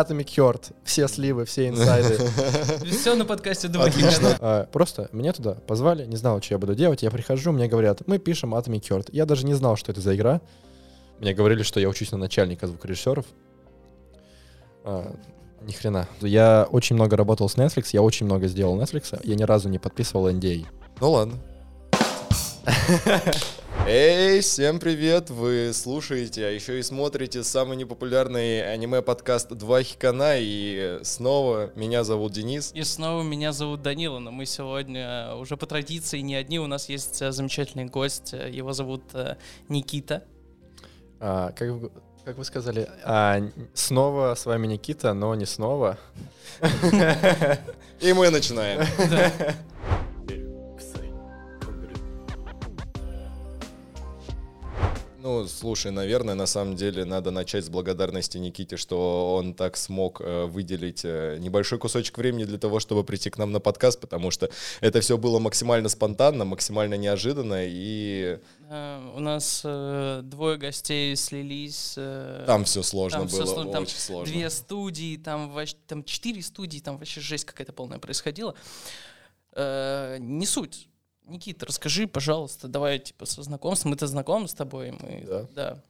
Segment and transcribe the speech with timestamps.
[0.00, 2.18] Atomic Heart, все сливы, все инсайды.
[2.90, 3.88] Все на подкасте два
[4.40, 7.02] А, Просто меня туда позвали, не знал, что я буду делать.
[7.02, 9.08] Я прихожу, мне говорят, мы пишем Atomic Heart.
[9.12, 10.40] Я даже не знал, что это за игра.
[11.18, 13.24] Мне говорили, что я учусь на начальника звукорежиссеров.
[14.84, 15.14] А,
[15.62, 16.08] Ни хрена.
[16.20, 19.18] Я очень много работал с Netflix, я очень много сделал Netflix.
[19.24, 20.66] Я ни разу не подписывал NDA.
[21.00, 21.34] Ну ладно.
[23.88, 25.30] Эй, всем привет!
[25.30, 30.38] Вы слушаете, а еще и смотрите самый непопулярный аниме-подкаст «Два хикана».
[30.38, 32.72] И снова меня зовут Денис.
[32.74, 36.88] И снова меня зовут Данила, но мы сегодня уже по традиции не одни, у нас
[36.88, 39.36] есть э, замечательный гость, э, его зовут э,
[39.68, 40.24] Никита.
[41.20, 41.92] А, как, вы,
[42.24, 43.40] как вы сказали, а,
[43.72, 45.96] снова с вами Никита, но не снова.
[48.00, 48.84] И мы начинаем.
[55.26, 60.20] Ну, слушай, наверное, на самом деле надо начать с благодарности Никите, что он так смог
[60.20, 64.30] э, выделить э, небольшой кусочек времени для того, чтобы прийти к нам на подкаст, потому
[64.30, 64.48] что
[64.80, 68.38] это все было максимально спонтанно, максимально неожиданно, и
[68.68, 71.94] Э, У нас двое гостей слились.
[72.46, 74.32] там все сложно там было, сложно, там очень сложно.
[74.32, 78.54] Две студии, там, вообще, там четыре студии, там вообще жесть какая-то полная происходила.
[79.56, 80.88] Не суть.
[81.26, 83.90] Никита, расскажи, пожалуйста, давай типа со знакомством.
[83.90, 85.42] Мы-то знакомы с тобой, мы, Да.
[85.54, 85.82] да.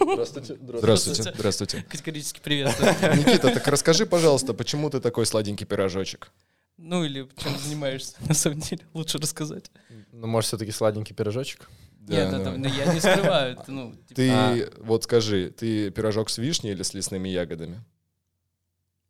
[0.00, 0.56] Здравствуйте.
[0.60, 1.82] Здравствуйте, здравствуйте.
[1.88, 2.74] Категорически привет.
[2.80, 6.30] Никита, так расскажи, пожалуйста, почему ты такой сладенький пирожочек?
[6.76, 9.70] Ну или чем занимаешься, на самом деле, лучше рассказать.
[10.12, 11.70] Ну, может, все-таки сладенький пирожочек?
[12.00, 12.50] Нет, Да, это- да.
[12.58, 13.52] ну, я не скрываю.
[13.52, 14.70] это, Ну, типа, Ты А.
[14.80, 17.82] вот скажи, ты пирожок с вишней или с лесными ягодами?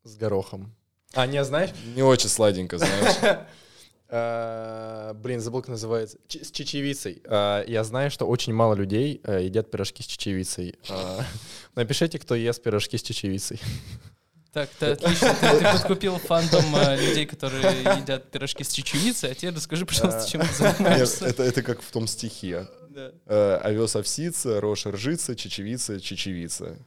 [0.04, 0.74] С горохом.
[1.14, 1.70] А, не, знаешь?
[1.96, 3.40] Не очень сладенько, знаешь.
[4.08, 6.18] А, Блин, забыл, как называется.
[6.28, 7.22] Ч- С чечевицей.
[7.26, 10.76] А, Я знаю, что очень мало людей э, едят пирожки с чечевицей.
[10.90, 11.24] А,
[11.74, 13.60] Напишите, кто ест пирожки с чечевицей.
[14.52, 15.34] Так, ты отлично.
[15.40, 17.62] Ты, ты подкупил фандом э, людей, которые
[17.98, 21.26] едят пирожки с чечевицей, а теперь расскажи, пожалуйста, чем ты Нет, занимаешься.
[21.26, 22.68] это, это как в том стихе.
[22.90, 23.10] Да.
[23.26, 26.78] Э, Овес овсица, рожь ржица, чечевица, чечевица.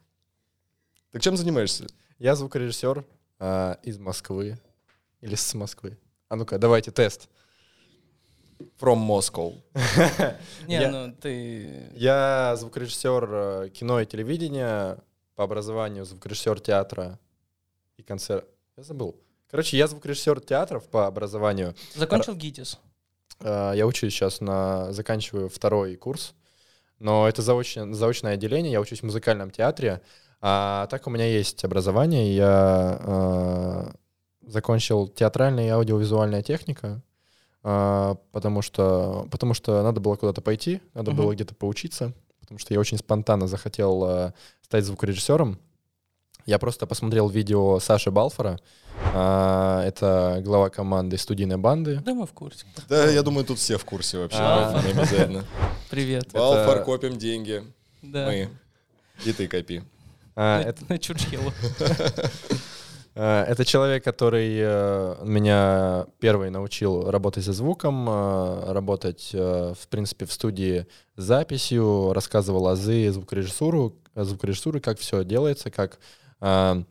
[1.12, 1.88] Так чем занимаешься?
[2.20, 3.04] Я звукорежиссер
[3.40, 4.58] а, из Москвы.
[5.22, 5.98] Или с Москвы.
[6.30, 7.30] А ну-ка, давайте тест.
[8.80, 9.54] From Moscow.
[10.68, 11.90] Не, Я- ну ты...
[11.94, 14.98] Я звукорежиссер э, кино и телевидения,
[15.36, 17.20] по образованию звукорежиссер театра
[17.98, 18.46] и концерт.
[18.76, 19.16] Я забыл.
[19.50, 21.76] Короче, я звукорежиссер театров по образованию.
[21.96, 22.80] Закончил ГИТИС?
[23.42, 24.92] Э, Я учусь сейчас на...
[24.92, 26.34] Заканчиваю второй курс,
[27.00, 30.02] но это заочное, заочное отделение, я учусь в музыкальном театре.
[30.42, 33.00] А так у меня есть образование, я
[33.92, 33.92] э,
[34.48, 37.02] закончил театральная и аудиовизуальная техника,
[37.64, 41.22] э, потому, что, потому что надо было куда-то пойти, надо Мгм.
[41.22, 44.32] было где-то поучиться, потому что я очень спонтанно захотел э,
[44.62, 45.60] стать звукорежиссером.
[46.46, 48.58] Я просто посмотрел видео Саши Балфора,
[49.14, 52.66] э, это глава команды студийной банды, Да, мы в курсе.
[52.88, 54.40] Да, я думаю, тут все в курсе вообще.
[54.40, 54.80] А.
[54.80, 55.44] Обязательно.
[55.90, 56.30] Привет.
[56.32, 57.64] Балфор, копим деньги.
[58.02, 58.28] Да.
[58.28, 58.50] Мы.
[59.26, 59.82] И ты копи.
[60.36, 61.52] А, На- это, На Чурчхелу.
[63.18, 70.26] э, это человек, который э, меня первый научил работать со звуком, э, работать, в принципе,
[70.26, 70.86] в студии
[71.16, 76.00] с записью, рассказывал азы звукорежиссуру, звукорежиссуры, как все делается, как,
[76.40, 76.86] в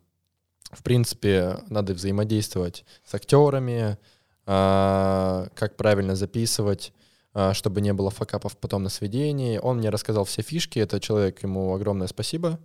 [0.83, 3.97] принципе, надо взаимодействовать с актерами,
[4.45, 6.93] как правильно записывать,
[7.53, 9.59] чтобы не было факапов потом на сведении.
[9.59, 12.59] Он мне рассказал все фишки, это человек, ему огромное спасибо.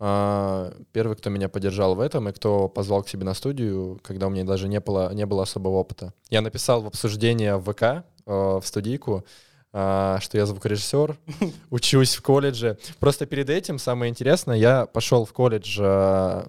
[0.00, 4.26] А, Первый, кто меня поддержал в этом и кто позвал к себе на студию, когда
[4.26, 6.12] у меня даже не было, не было особого опыта.
[6.30, 9.24] Я написал в обсуждение в ВК, э, в студийку,
[9.72, 11.16] а, что я звукорежиссер,
[11.70, 12.78] учусь в колледже.
[12.98, 16.46] Просто перед этим, самое интересное, я пошел в колледж, а,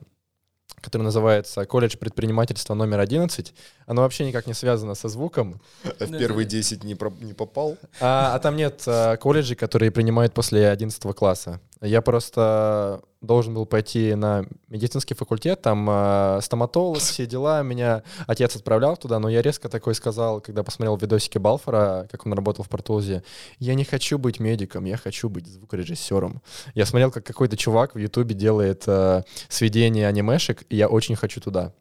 [0.81, 3.53] который называется «Колледж предпринимательства номер 11».
[3.87, 5.59] Оно вообще никак не связано со звуком.
[5.83, 7.77] В первые 10 не про- не попал.
[7.99, 11.59] А, а там нет а, колледжей, которые принимают после 11 класса.
[11.85, 17.61] Я просто должен был пойти на медицинский факультет, там а, стоматолог, все дела.
[17.63, 22.33] Меня отец отправлял туда, но я резко такой сказал, когда посмотрел видосики Балфора, как он
[22.33, 23.23] работал в Портулзе,
[23.59, 26.41] я не хочу быть медиком, я хочу быть звукорежиссером.
[26.73, 31.41] Я смотрел, как какой-то чувак в Ютубе делает а, сведения анимешек, и я очень хочу
[31.41, 31.73] туда.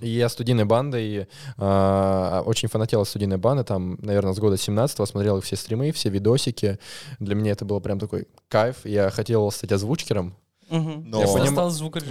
[0.00, 5.38] И я студийной бандой, а, очень фанател студийной банды, там, наверное, с года 17 смотрел
[5.38, 6.78] их все стримы, все видосики.
[7.18, 8.76] Для меня это было прям такой кайф.
[8.84, 10.34] Я хотел стать озвучкером.
[10.70, 11.54] Но- Я поним-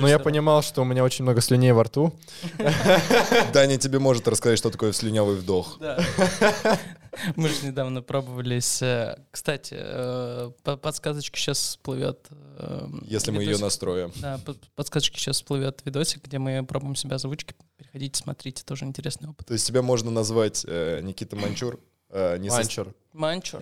[0.01, 2.13] но я понимал, что у меня очень много слюней во рту.
[3.53, 5.79] Даня тебе может рассказать, что такое слюнявый вдох.
[7.35, 8.81] Мы же недавно пробовались.
[8.81, 12.27] э, Кстати, э, по- подсказочка сейчас всплывет.
[12.59, 13.63] Э, Если мы ее видосик.
[13.63, 14.11] настроим.
[14.17, 17.55] Да, под- подсказочки сейчас всплывет видосик, где мы пробуем себя озвучки.
[17.77, 19.47] Переходите, смотрите, тоже интересный опыт.
[19.47, 21.79] То есть тебя можно назвать э, Никита Манчур.
[22.11, 22.93] э, не со- Манчур.
[23.13, 23.61] Манчур.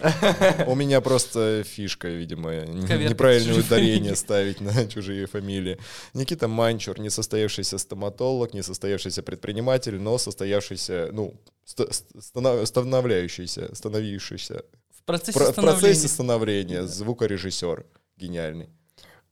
[0.67, 5.77] У меня просто фишка, видимо, неправильное ударение ставить на чужие фамилии.
[6.13, 11.33] Никита Манчур, несостоявшийся стоматолог, несостоявшийся предприниматель, но состоявшийся, ну,
[11.65, 14.63] ст- ст- станов- становляющийся, становившийся,
[14.97, 16.83] В процессе Про- в процессе становления.
[16.87, 17.85] звукорежиссер
[18.17, 18.69] гениальный.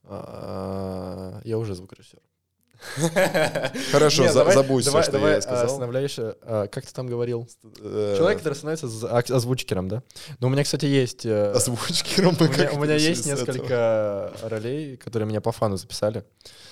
[0.08, 2.20] А, Я уже звукорежиссер.
[3.92, 5.70] Хорошо, Не, за- давай- забудь давай- все, что давай, я а, сказал.
[5.70, 7.48] становляешься, а, как ты там говорил?
[7.82, 8.86] Э, Человек, который становится
[9.36, 10.04] озвучкером, да?
[10.40, 11.26] Ну, у меня, кстати, есть...
[11.26, 13.40] э, Озвучкером У меня, у меня есть этого.
[13.54, 16.26] несколько ролей, которые меня по фану записали.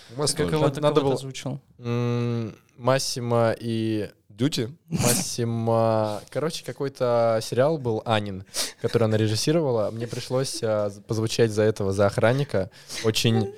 [0.10, 0.44] Ты
[0.82, 1.60] Надо кого было- озвучил?
[1.80, 4.10] М, Массимо и...
[4.38, 4.70] Дюти?
[4.90, 6.22] Массимо...
[6.30, 8.46] Короче, какой-то сериал был «Анин»,
[8.82, 9.92] который она режиссировала.
[9.92, 12.70] Мне пришлось а, позвучать за этого, за охранника.
[13.04, 13.54] Очень...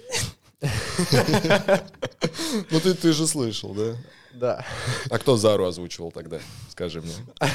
[2.72, 3.96] Ну ты, ты же слышал, да?
[4.34, 4.66] Да.
[5.10, 6.40] А кто Зару озвучивал тогда?
[6.70, 7.14] Скажи мне.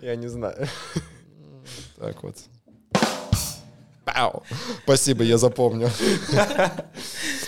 [0.00, 0.68] Я не знаю.
[1.98, 2.36] Так вот.
[4.04, 4.42] Пау.
[4.82, 5.90] Спасибо, я запомню.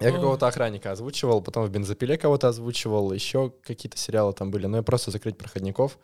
[0.00, 4.66] Я какого-то охранника озвучивал, потом в бензопиле кого-то озвучивал, еще какие-то сериалы там были.
[4.66, 5.98] Но я просто закрыть проходников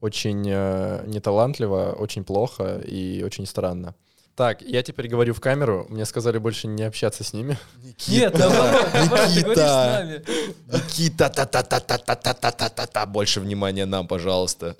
[0.00, 3.94] очень э, неталантливо, очень плохо и очень странно.
[4.36, 7.58] Так, я теперь говорю в камеру, мне сказали больше не общаться с ними.
[7.82, 8.48] Никита!
[8.94, 10.22] Никита!
[10.72, 11.28] Никита!
[13.06, 14.76] Больше внимания нам, пожалуйста.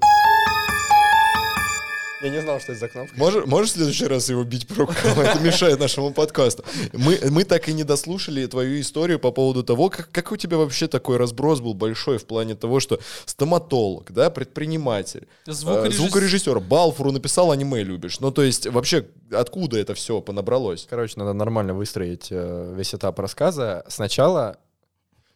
[2.20, 3.16] Я не знал, что это за кнопка.
[3.16, 5.20] Можешь, можешь в следующий раз его бить по рукам?
[5.20, 6.64] Это мешает нашему подкасту.
[6.92, 10.56] Мы, мы так и не дослушали твою историю по поводу того, как, как у тебя
[10.56, 16.02] вообще такой разброс был большой в плане того, что стоматолог, да, предприниматель, э, Звукорежиссер.
[16.02, 18.18] звукорежиссер, Балфуру написал аниме любишь.
[18.18, 20.86] Ну, то есть, вообще, откуда это все понабралось?
[20.90, 23.84] Короче, надо нормально выстроить э, весь этап рассказа.
[23.88, 24.56] Сначала...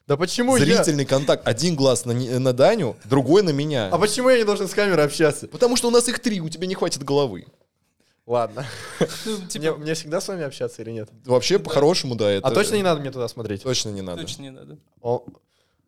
[0.07, 0.65] Да почему я?
[0.65, 1.47] Зрительный контакт.
[1.47, 3.89] Один глаз на, на Даню, другой на меня.
[3.93, 5.47] А почему я не должен с камерой общаться?
[5.49, 7.47] Потому что у нас их три, у тебя не хватит головы.
[8.27, 8.65] Ладно.
[9.27, 11.09] Мне, типа, мне всегда с вами общаться или нет?
[11.25, 12.31] Вообще, по-хорошему, да.
[12.31, 12.47] Это...
[12.47, 13.65] А точно не надо мне туда смотреть?
[13.65, 14.21] Точно не надо.
[14.23, 14.79] точно не надо.
[15.01, 15.25] О,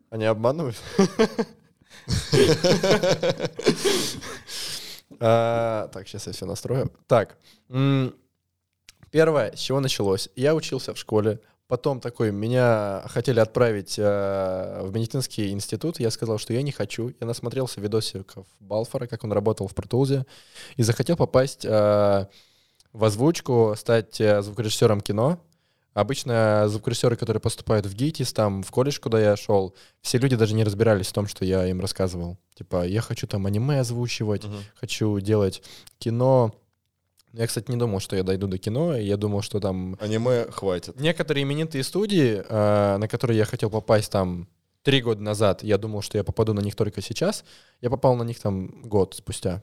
[0.09, 0.75] они обманывают?
[5.19, 6.91] А, Так, сейчас я все настрою.
[7.07, 7.37] Так,
[7.69, 8.13] м,
[9.11, 10.29] первое, с чего началось?
[10.35, 16.37] Я учился в школе, потом такой, меня хотели отправить э, в медицинский институт, я сказал,
[16.37, 17.13] что я не хочу.
[17.19, 20.25] Я насмотрелся видосиков Балфора, как он работал в Протулзе,
[20.75, 22.27] и захотел попасть э,
[22.93, 25.39] в озвучку, стать э, звукорежиссером кино.
[25.93, 30.53] Обычно звукорежиссеры, которые поступают в ГИТИС, там, в колледж, куда я шел, все люди даже
[30.53, 32.37] не разбирались в том, что я им рассказывал.
[32.55, 34.57] Типа, я хочу там аниме озвучивать, Мгм.
[34.75, 35.63] хочу делать
[35.97, 36.53] кино.
[37.37, 40.97] Я, кстати, не думал, что я дойду до кино, я думал, что там Аниме хватит.
[40.99, 44.47] некоторые именитые студии, э, на которые я хотел попасть там
[44.83, 47.43] три года назад, я думал, что я попаду на них только сейчас,
[47.81, 49.61] я попал на них там год спустя.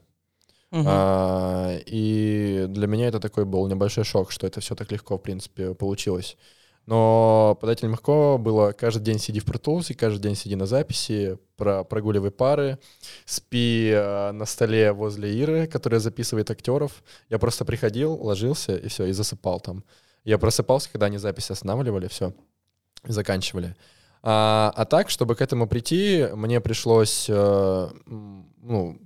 [0.71, 0.85] Мгм.
[0.87, 5.23] А, и для меня это такой был небольшой шок, что это все так легко, в
[5.23, 6.37] принципе, получилось.
[6.87, 11.39] Но под этим легко было каждый день сиди в Pro каждый день сиди на записи,
[11.57, 12.79] про, прогуливай пары,
[13.25, 17.05] спи э, на столе возле Иры, которая записывает актеров.
[17.29, 19.85] Я просто приходил, ложился и все, и засыпал там.
[20.25, 22.33] Я просыпался, когда они запись останавливали, все,
[23.05, 23.77] заканчивали.
[24.23, 28.99] А, а так, чтобы к этому прийти, мне пришлось, э, ну,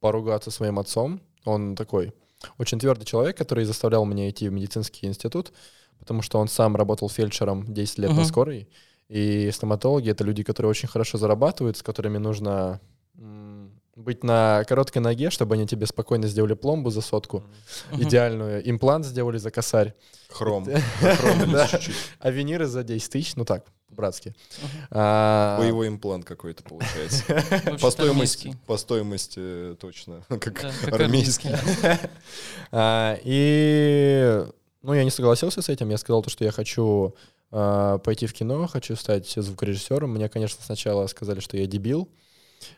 [0.00, 1.20] поругаться своим отцом.
[1.44, 2.12] Он такой
[2.58, 5.52] очень твердый человек, который заставлял меня идти в медицинский институт,
[5.98, 8.24] потому что он сам работал фельдшером 10 лет на Мгм.
[8.24, 8.68] скорой.
[9.08, 12.80] И стоматологи— это люди, которые очень хорошо зарабатывают, с которыми нужно
[13.96, 17.44] быть на короткой ноге, чтобы они тебе спокойно сделали пломбу за сотку,
[17.92, 18.02] Мгм.
[18.02, 19.94] идеальную, имплант сделали за косарь,
[20.30, 20.66] Хром.
[22.18, 24.34] А виниры за 10 тысяч, ну так, по-братски.
[24.58, 24.68] Мгм.
[24.90, 27.22] А, Боевой имплант какой-то получается.
[27.80, 30.24] По стоимости, по стоимости э, точно.
[30.28, 31.50] Как Да, как армейский.
[32.72, 34.44] А, И,
[34.84, 35.88] ну, я не согласился с этим.
[35.88, 37.14] Я сказал то, что я хочу
[37.50, 40.10] а, пойти в кино, хочу стать звукорежиссером.
[40.10, 42.08] Мне, конечно, сначала сказали, что я дебил,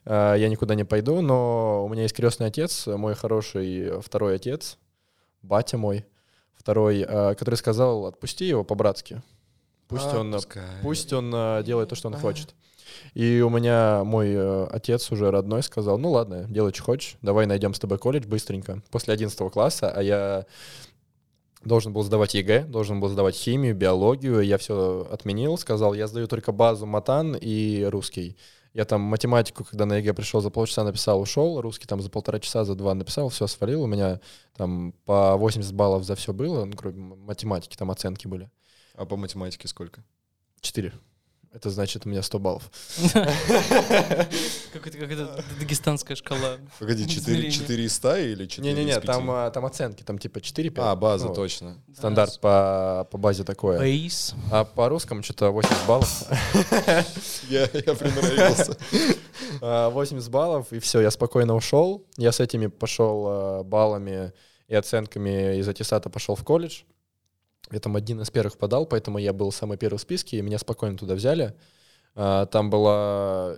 [0.04, 4.78] а, я никуда не пойду, но у меня есть крестный отец, мой хороший второй отец,
[5.42, 6.06] батя мой,
[6.54, 9.20] второй, а, который сказал, отпусти его по-братски.
[9.88, 10.62] Пусть А, он, пускай.
[10.82, 12.54] пусть он а, делает то, что он хочет.
[13.14, 17.46] И у меня мой э, отец уже родной сказал, ну ладно, делай, что хочешь, давай
[17.46, 18.80] найдем с тобой колледж быстренько.
[18.90, 20.46] После 11 класса, а я
[21.66, 26.26] должен был сдавать ЕГЭ, должен был сдавать химию, биологию, я все отменил, сказал, я сдаю
[26.28, 28.36] только базу матан и русский.
[28.72, 31.62] Я там математику, когда на ЕГЭ пришел, за полчаса написал, ушел.
[31.62, 33.82] Русский там за полтора часа, за два написал, все свалил.
[33.82, 34.20] У меня
[34.54, 38.50] там по 80 баллов за все было, ну, кроме математики, там оценки были.
[38.94, 40.04] А по математике сколько?
[40.60, 40.92] Четыре.
[41.56, 42.70] Это значит, у меня 100 баллов.
[43.12, 46.58] Какая-то какая-то дагестанская шкала.
[46.78, 47.50] Погоди, 4, измерения.
[47.50, 49.06] 4 из 100 или 4 Не-не-не, из 5?
[49.06, 50.84] там, а, там оценки, там типа 4 5.
[50.84, 51.78] А, база, точно.
[51.96, 53.78] Стандарт по, по базе такое.
[53.78, 54.34] Бейс.
[54.52, 56.24] А по русскому что-то 80 баллов.
[57.48, 58.76] Я, я приноровился.
[59.62, 62.04] А, 80 баллов, и все, я спокойно ушел.
[62.18, 64.32] Я с этими пошел а, баллами
[64.68, 66.82] и оценками из аттестата пошел в колледж.
[67.72, 70.58] Я там один из первых подал, поэтому я был самый первый в списке, и меня
[70.58, 71.54] спокойно туда взяли.
[72.14, 73.56] А, Там была...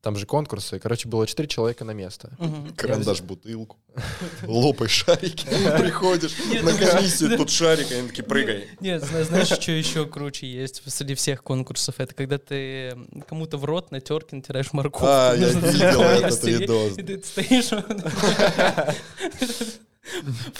[0.00, 0.80] Там же конкурсы.
[0.80, 2.32] Короче, было 4 человека на место.
[2.40, 2.74] Мгм.
[2.74, 3.76] Карандаш, бутылку.
[4.42, 5.46] Лопай шарики.
[5.78, 8.66] Приходишь на ну, комиссию, тут шарик, они такие, прыгай.
[8.80, 12.00] Нет, зна- знаешь, что еще круче есть среди всех конкурсов?
[12.00, 15.06] Это когда ты кому-то в рот на терке натираешь морковку.
[15.06, 16.98] А, я видел этот видос.
[16.98, 17.70] И ты стоишь...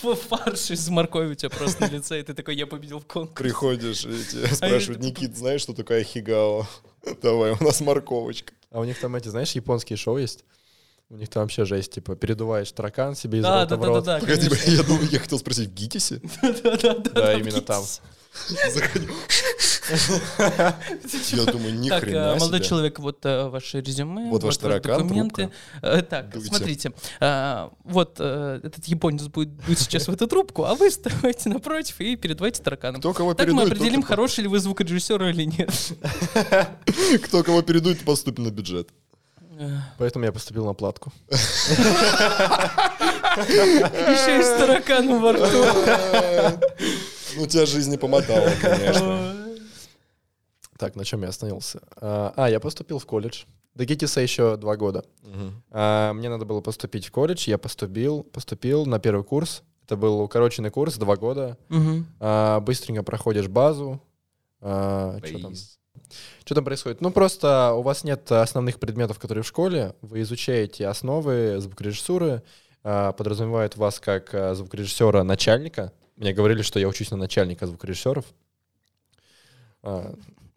[0.02, 3.06] в фарше из моркови у тебя просто на лице, и ты такой, я победил в
[3.06, 3.42] конкурсе.
[3.42, 6.66] Приходишь, и тебя А спрашивают, Никит, знаешь, что такое хигао?
[7.22, 8.52] Давай, у нас морковочка.
[8.70, 10.44] А у них там эти, знаешь, японские шоу есть?
[11.10, 13.86] У них там вообще жесть, типа, передуваешь таракан себе из Да, рота да, в да,
[13.88, 14.04] рот.
[14.04, 16.22] да, Погоди, я думаю, я хотел спросить, в ГИТИСе?
[16.42, 17.84] Да, да, да, Да, именно там.
[21.32, 22.68] Я думаю, ни Так, хрена молодой себе.
[22.68, 25.50] человек, вот э, ваше резюме, Вот ваш таракан, документы.
[25.82, 26.48] Э, Так, Дуйте.
[26.48, 32.00] смотрите, э, вот этот японец будет дуть сейчас в эту трубку, а вы вставайте напротив
[32.00, 33.00] и передавайте тараканом.
[33.00, 35.70] Кто кого Так мы определим, и хороший ли вы звукорежиссер или нет.
[37.24, 38.88] Кто кого передует, поступит на бюджет.
[39.98, 41.12] Поэтому я поступил на платку.
[43.36, 45.64] Еще и с тараканом во рту.
[47.36, 49.36] Ну, тебя жизнь не помотала, конечно.
[50.78, 51.80] Так, на чем я остановился?
[51.94, 53.44] А, а, я поступил в колледж.
[53.76, 55.04] До ГИТИСа еще два года.
[55.70, 59.62] А, мне надо было поступить в колледж, я поступил, поступил на первый курс.
[59.86, 61.56] Это был укороченный курс, два года.
[62.18, 64.02] А, быстренько проходишь базу.
[64.60, 65.54] А, что там?
[66.44, 67.00] Что там происходит?
[67.00, 69.94] Ну, просто у вас нет основных предметов, которые в школе.
[70.02, 72.42] Вы изучаете основы звукорежиссуры,
[72.82, 75.92] подразумевает вас как а, звукорежиссера начальника.
[76.22, 78.24] Мне говорили, что я учусь на начальника звукорежиссеров.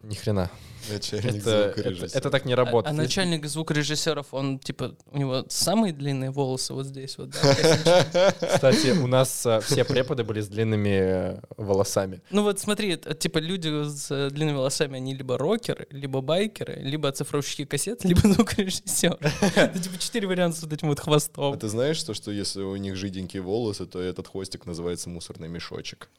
[0.05, 0.49] А, ни хрена.
[0.87, 2.19] Начальник Это, это, звукорежиссера.
[2.19, 2.93] это так не А, работает.
[2.93, 8.33] а начальник звукорежиссеров, он типа, у него самые длинные волосы вот здесь вот, да?
[8.53, 10.89] Кстати, у нас а, все преподы были с длинными
[11.37, 12.21] э, волосами.
[12.29, 16.75] Ну вот смотри, это, типа люди с э, длинными волосами, они либо рокеры, либо байкеры,
[16.75, 19.17] либо оцифровщики кассет, либо звукорежиссер.
[19.55, 21.57] Это типа четыре варианта с вот этим вот А хвостом.
[21.57, 26.09] ты знаешь, то, что если у них жиденькие волосы, то этот хвостик называется мусорный мешочек?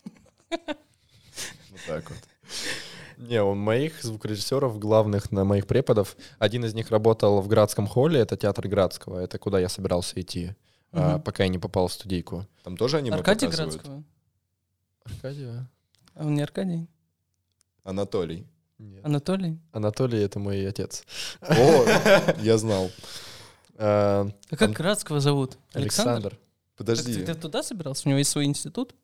[1.71, 2.19] Вот так вот.
[3.17, 8.21] Не, у моих звукорежиссеров главных, на моих преподов, один из них работал в Градском холле,
[8.21, 10.55] это театр Градского, это куда я собирался идти,
[10.93, 11.23] а, Мгм.
[11.23, 12.47] пока я не попал в студийку.
[12.63, 13.75] Там тоже аниме Аркадий показывают?
[13.75, 14.05] Градского.
[15.05, 15.67] Аркадий, а?
[16.15, 16.87] А он не Аркадий?
[17.85, 18.47] Анатолий.
[18.79, 19.05] Нет.
[19.07, 19.59] Анатолий?
[19.73, 21.05] Анатолий— это мой отец.
[21.41, 21.85] О,
[22.43, 22.91] я знал.
[23.79, 25.59] А, А как Градского зовут?
[25.75, 26.39] Александр?
[26.79, 27.23] Подожди.
[27.23, 28.05] ты туда собирался?
[28.07, 28.95] У него есть свой институт?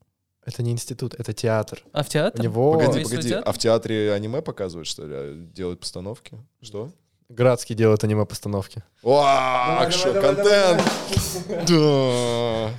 [0.45, 1.83] Это не институт, это театр.
[1.93, 2.41] А в театр?
[2.41, 3.29] У него Погоди, погоди.
[3.29, 3.49] театр?
[3.49, 5.47] А в театре аниме показывают, что ли?
[5.55, 6.37] Делают постановки?
[6.61, 6.91] Что?
[7.29, 8.83] Градский делает аниме-постановки.
[9.03, 10.83] Вау, что, контент!
[11.69, 12.71] Да.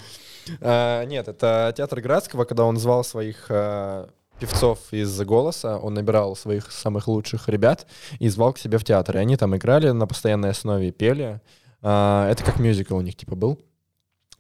[0.60, 6.36] А, нет, это театр Градского, когда он звал своих а, певцов из «Голоса», он набирал
[6.36, 7.88] своих самых лучших ребят
[8.20, 9.16] и звал к себе в театр.
[9.16, 11.40] И они там играли на постоянной основе, пели.
[11.82, 13.60] А, это как мюзикл у них типа был.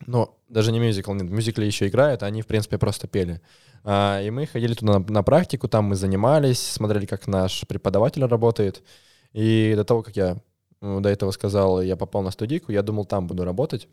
[0.07, 3.41] Но даже не мюзикл, нет, в мюзикле еще играют, а они, в принципе, просто пели.
[3.83, 8.23] А, и мы ходили туда на, на практику, там мы занимались, смотрели, как наш преподаватель
[8.25, 8.81] работает.
[9.33, 10.37] И до того, как я
[10.81, 13.87] м, до этого сказал, я попал на студийку, я думал, там буду работать,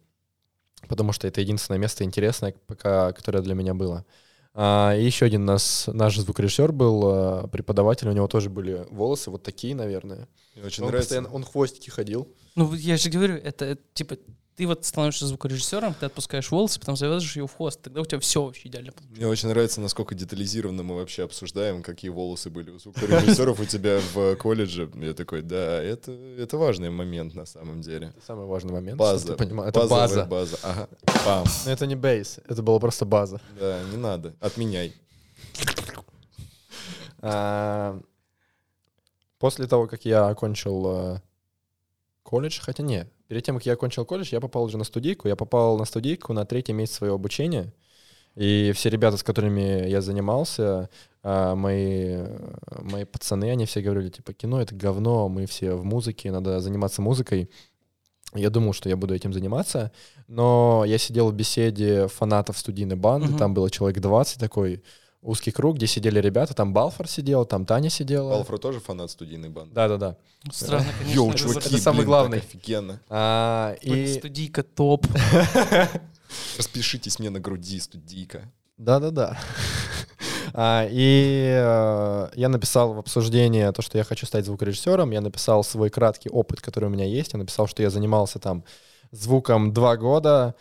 [0.88, 4.04] потому что это единственное место интересное, пока, которое для меня было.
[4.52, 9.30] А, и еще один нас, наш звукорежиссер был, а, преподаватель, у него тоже были волосы
[9.30, 10.28] вот такие, наверное.
[10.54, 11.08] Мне очень Он, нравится.
[11.14, 12.28] постоянно, он в хвостике ходил.
[12.56, 14.16] Ну, я же говорю, это, это, типа,
[14.60, 18.20] ты вот становишься звукорежиссером, ты отпускаешь волосы, потом завязываешь ее в хвост, тогда у тебя
[18.20, 19.16] все вообще идеально получится.
[19.16, 24.00] Мне очень нравится, насколько детализированно мы вообще обсуждаем, какие волосы были у звукорежиссеров у тебя
[24.12, 24.90] в колледже.
[24.96, 28.08] Я такой, да, это, это важный момент на самом деле.
[28.08, 28.98] Это самый важный момент.
[28.98, 29.28] База.
[29.28, 29.64] ты понимал.
[29.64, 30.26] Это Базовая база.
[30.26, 30.58] база.
[30.62, 30.88] Ага.
[31.24, 31.46] Пам.
[31.64, 33.40] Но это не бейс, это была просто база.
[33.58, 34.34] Да, не надо.
[34.40, 34.94] Отменяй.
[37.22, 37.98] А,
[39.38, 41.20] После того, как я окончил э,
[42.24, 45.28] колледж, хотя не, перед тем, как я окончил колледж, я попал уже на студийку.
[45.28, 47.72] Я попал на студийку на третий месяц своего обучения.
[48.34, 50.90] И все ребята, с которыми я занимался,
[51.22, 52.18] а, мои,
[52.80, 57.02] мои пацаны, они все говорили, типа, кино— это говно, мы все в музыке, надо заниматься
[57.02, 57.48] музыкой.
[58.34, 59.92] Я думал, что я буду этим заниматься,
[60.26, 63.38] но я сидел в беседе фанатов студийной банды, Мгм.
[63.38, 64.82] там было человек 20 такой,
[65.22, 68.34] узкий круг, где сидели ребята, там Балфор сидел, там Таня сидела.
[68.34, 69.74] Алфро тоже фанат студийной банды.
[69.74, 70.16] Да-да-да.
[70.50, 71.14] Странно, конечно.
[71.14, 72.38] Йоу, чуваки, это самый блин, главный.
[72.38, 73.00] офигенно.
[73.08, 74.18] А, и...
[74.18, 75.06] Студийка топ.
[76.56, 78.50] Распишитесь мне на груди, студийка.
[78.78, 79.38] Да-да-да.
[80.52, 85.10] А, и э, я написал в обсуждение то, что я хочу стать звукорежиссером.
[85.10, 87.34] Я написал свой краткий опыт, который у меня есть.
[87.34, 88.64] Я написал, что я занимался там
[89.12, 90.56] звуком два года.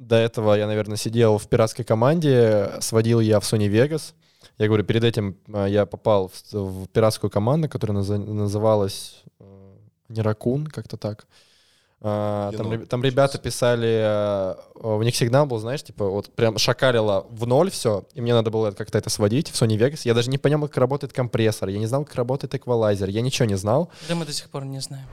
[0.00, 2.70] До этого я, наверное, сидел в пиратской команде.
[2.80, 4.14] Сводил я в Sony Vegas.
[4.56, 9.44] Я говорю, перед этим э, я попал в, в пиратскую команду, которая наза- называлась э,
[10.08, 11.26] не Ракун, как-то так.
[12.00, 16.56] А, там, реб- там ребята писали, э, у них сигнал был, знаешь, типа вот прям
[16.56, 20.00] шакалило в ноль все, и мне надо было как-то это сводить в Sony Vegas.
[20.04, 23.46] Я даже не понял, как работает компрессор, я не знал, как работает эквалайзер, я ничего
[23.46, 23.90] не знал.
[24.08, 25.06] Да мы до сих пор не знаем.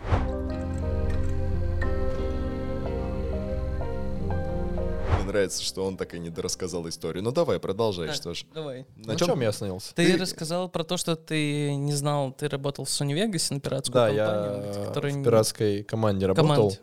[5.37, 7.23] Нравится, что он так и не дорассказал историю.
[7.23, 8.45] Ну давай, продолжай, Да, что ж.
[8.53, 8.85] Давай.
[8.95, 9.93] На На чем- чем я остановился?
[9.93, 13.59] Ты, Ты- рассказал про то, что ты не знал, ты работал в Sony Vegas на
[13.59, 16.55] пиратскую Да, компанию, я которая в пиратской команде работал.
[16.55, 16.79] команде.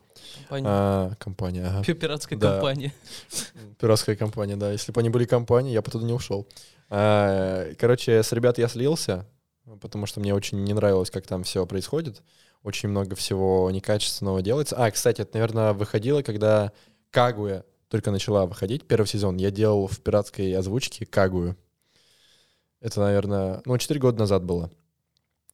[0.49, 0.66] Компания.
[0.68, 1.84] А, компания, ага.
[1.84, 2.52] Пи- Пиратская Да.
[2.52, 2.92] компания.
[3.80, 4.73] Пиратская компания, да.
[4.73, 6.46] Если бы они были компании, я бы туда не ушел.
[6.90, 9.26] А, Короче, с ребят я слился,
[9.80, 12.23] потому что мне очень не нравилось, как там все происходит.
[12.62, 14.76] Очень много всего некачественного делается.
[14.76, 16.73] А, кстати, это, наверное, выходило, когда
[17.11, 17.64] Кагуя
[17.95, 19.37] только начала выходить, первый сезон.
[19.37, 21.57] Я делал в пиратской озвучке Кагую.
[22.81, 24.73] Это, наверное, ну, 4 года назад было.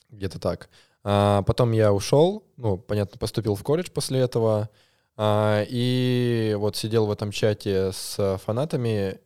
[0.09, 0.71] Где-то так.
[1.05, 4.71] А, потом я ушел, ну, понятно, поступил в колледж после этого.
[5.19, 9.21] А, и вот сидел в этом чате с фанатами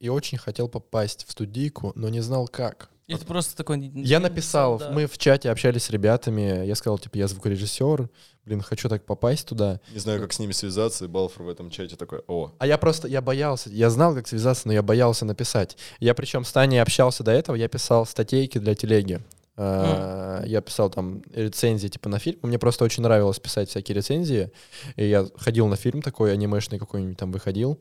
[0.00, 2.88] и очень хотел попасть в студийку, но не знал как.
[3.06, 3.78] Ты просто такой...
[3.96, 4.90] Я написал, да.
[4.92, 8.08] мы в чате общались с ребятами, я сказал, типа, я звукорежиссер,
[8.46, 9.80] блин, хочу так попасть туда.
[9.92, 12.78] Не знаю, как с ними связаться, и Балфор в этом чате такой, о, А я
[12.78, 15.76] просто, я боялся, я знал, как связаться, но я боялся написать.
[16.00, 19.20] Я причем с Таней общался до этого, я писал статейки для телеги.
[19.56, 22.38] А, Я писал там рецензии типа на фильм.
[22.42, 24.50] Мне просто очень нравилось писать всякие рецензии.
[24.96, 27.78] И я ходил на фильм такой, анимешный какой-нибудь там выходил.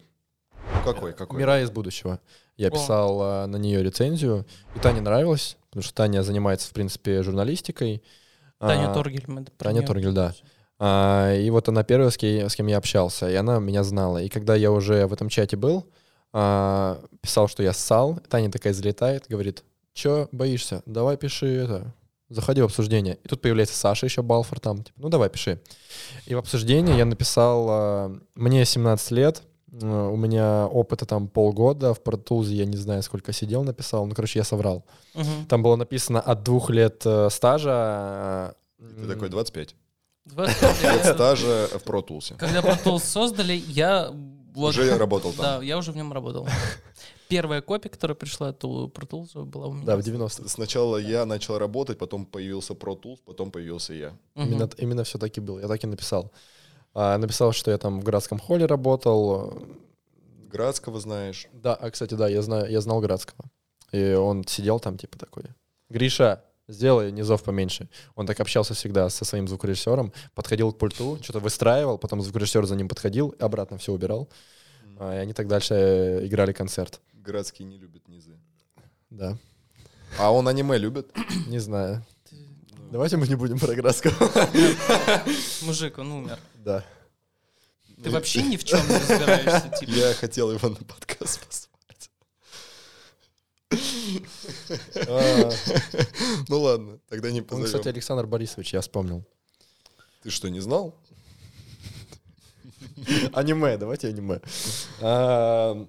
[0.84, 1.40] какой, какой?
[1.40, 2.20] «Мира из будущего».
[2.58, 2.72] Я О.
[2.72, 8.04] писал а, на нее рецензию, и Тане нравилось, потому что Таня занимается, в принципе, журналистикой.
[8.68, 9.24] Таня А, Торгель.
[9.28, 10.34] мы Таня Торгель, да.
[10.80, 14.18] А, и вот она первая, с кем, с кем я общался, и она меня знала.
[14.18, 15.86] И когда я уже в этом чате был,
[16.34, 21.94] а, писал, что я ссал, Таня такая залетает, говорит, чё боишься, давай пиши это,
[22.30, 23.18] заходи в обсуждение.
[23.24, 25.62] И тут появляется Саша еще, Балфор там, типа, ну давай пиши.
[26.26, 29.44] И в обсуждении я написал, а, мне 17 лет,
[29.82, 34.40] у меня опыта там полгода, в Tools я не знаю, сколько сидел, написал, ну, короче,
[34.40, 34.86] я соврал.
[35.16, 35.46] Мгм.
[35.48, 38.56] Там было написано от двух лет э, стажа.
[38.80, 39.76] э, Ты такой 25.
[40.26, 42.36] 25 Лет стажа в Tools.
[42.38, 44.12] Когда Pro Tools создали, я
[44.54, 44.70] вот...
[44.70, 45.62] Уже работал Да, там.
[45.64, 46.48] я уже в нем работал.
[47.28, 49.86] Первая копия, которая пришла от Pro Tools, была у меня.
[49.86, 50.48] Да, в 90-х.
[50.48, 54.14] Сначала я начал работать, потом появился Pro Tools, потом появился я.
[54.36, 55.60] Именно, именно все так и было.
[55.60, 56.32] Я так и написал.
[56.94, 59.66] А, написал, что я там в городском холле работал.
[60.52, 61.48] Градского знаешь.
[61.54, 63.50] Да, а, кстати, да, я, знаю, я знал городского.
[63.92, 65.44] И он сидел там, типа, такой,
[65.90, 67.90] Гриша, сделай низов поменьше.
[68.16, 72.76] Он так общался всегда со своим звукорежиссером, подходил к пульту, что-то выстраивал, потом звукорежиссер за
[72.76, 74.30] ним подходил, обратно все убирал.
[75.00, 77.02] А, и они так дальше э, играли концерт.
[77.14, 78.38] Градский не любит низы.
[79.10, 79.38] Да,
[80.20, 81.12] А он аниме любит?
[81.48, 82.06] не знаю.
[82.94, 84.14] Давайте мы не будем про городского.
[85.64, 86.38] Мужик, он умер.
[86.54, 86.86] Да.
[88.04, 89.90] Ты вообще ни в чем не разбираешься, типа.
[89.90, 92.12] Я хотел его на подкаст позвать.
[95.08, 95.50] А,
[96.48, 97.88] Ну ладно, тогда не Он, кстати, позовем.
[97.88, 99.26] Александр Борисович, я вспомнил.
[100.22, 100.94] Ты что, не знал?
[103.34, 104.40] Аниме, давайте аниме.
[105.02, 105.84] А,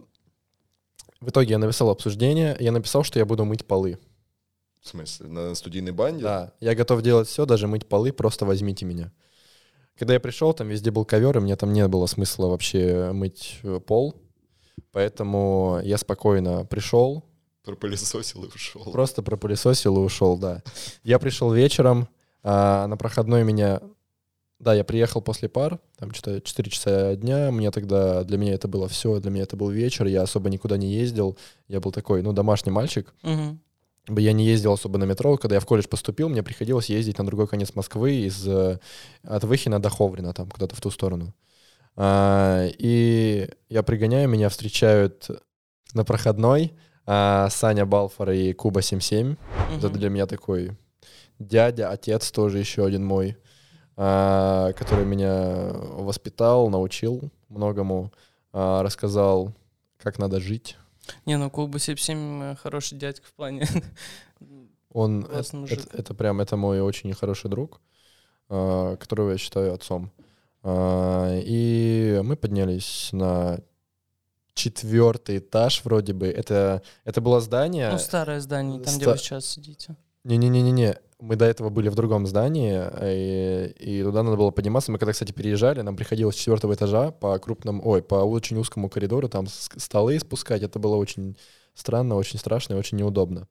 [1.21, 3.99] В итоге я написал обсуждение, я написал, что я буду мыть полы.
[4.85, 6.23] В смысле, на студийной банде?
[6.23, 9.11] Да, я готов делать все, даже мыть полы, просто возьмите меня.
[9.99, 13.61] Когда я пришел, там везде был ковер, и мне там не было смысла вообще мыть
[13.63, 14.15] э, пол.
[14.93, 17.25] Поэтому я спокойно пришел,
[17.65, 18.85] Пропылесосил и ушел.
[18.93, 20.63] просто пропылесосил и ушел, да.
[21.03, 22.07] Я пришел вечером,
[22.43, 23.81] а на проходной меня...
[24.59, 28.69] Да, я приехал после пар, там что-то 4 часа дня, мне тогда, для меня это
[28.69, 32.23] было все, для меня это был вечер, я особо никуда не ездил, я был такой,
[32.23, 33.61] ну, домашний мальчик, Мгм.
[34.09, 35.37] Я не ездил особо на метро.
[35.37, 38.79] Когда я в колледж поступил, мне приходилось ездить на другой конец Москвы из э,
[39.23, 41.35] от Выхина до Ховрина, там куда-то в ту сторону.
[41.97, 45.29] А, и я пригоняю, меня встречают
[45.95, 46.75] на проходной.
[47.07, 49.37] А, Саня Балфор и Куба 77.
[49.77, 49.99] Это Мгм.
[49.99, 50.73] для меня такой
[51.39, 53.37] дядя, отец тоже еще один мой,
[53.97, 58.13] а, который меня воспитал, научил многому,
[58.53, 59.53] а, рассказал,
[59.99, 60.77] как надо жить.
[61.27, 63.67] Не, ну Куба 77 э, хороший дядька в плане.
[64.91, 67.81] Он это, это- это прям это мой очень хороший друг,
[68.49, 70.11] а, которого я считаю отцом.
[70.63, 73.59] А, И мы поднялись на
[74.55, 76.27] четвертый этаж вроде бы.
[76.29, 77.91] Это это было здание.
[77.91, 79.97] Ну, старое здание, там, где ста- вы сейчас сидите.
[80.25, 80.97] Не-не-не-не-не.
[81.21, 84.93] Мы до этого были в другом здании, и, и туда надо было подниматься.
[84.93, 88.89] Мы когда, кстати, переезжали, нам приходилось с четвертого этажа по крупному, ой, по очень узкому
[88.89, 90.63] коридору там столы спускать.
[90.63, 91.37] Это было очень
[91.75, 93.49] странно, очень страшно и очень неудобно.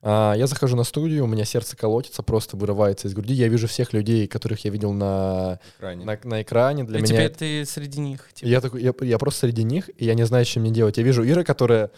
[0.00, 3.34] А, я захожу на студию, у меня сердце колотится, просто вырывается из груди.
[3.34, 6.04] Я вижу всех людей, которых я видел на, Экране.
[6.04, 6.84] на, на экране.
[6.84, 8.32] Для и меня теперь это- ты среди них.
[8.32, 8.48] типа.
[8.48, 10.98] я такой, я, я просто среди них, и я не знаю, что мне делать.
[10.98, 11.90] Я вижу Ира, которая,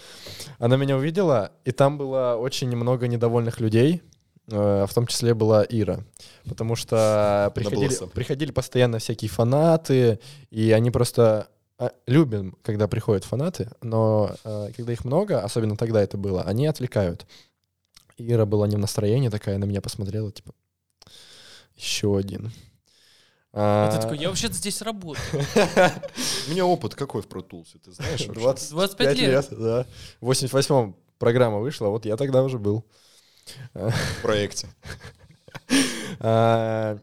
[0.58, 4.09] она меня увидела, и там было очень много недовольных людей, э,
[4.50, 6.04] в том числе была Ира,
[6.44, 10.18] потому что приходили, приходили постоянно всякие фанаты,
[10.50, 11.48] и они просто
[11.80, 16.66] а, любим, когда приходят фанаты, но э, когда их много, особенно тогда это было, они
[16.66, 17.26] отвлекают.
[18.18, 20.52] Ира была не в настроении, такая на меня посмотрела, типа,
[21.74, 22.52] еще один.
[23.52, 25.24] А ты А, такой, я вообще-то здесь работаю.
[26.46, 28.26] У меня опыт какой в Pro Tools, ты знаешь?
[28.26, 28.40] вообще?
[28.40, 29.46] 20 25 лет.
[29.50, 29.86] да.
[30.20, 32.84] В 88-м программа вышла, вот я тогда уже был.
[33.74, 34.68] В проекте.
[36.22, 36.98] А,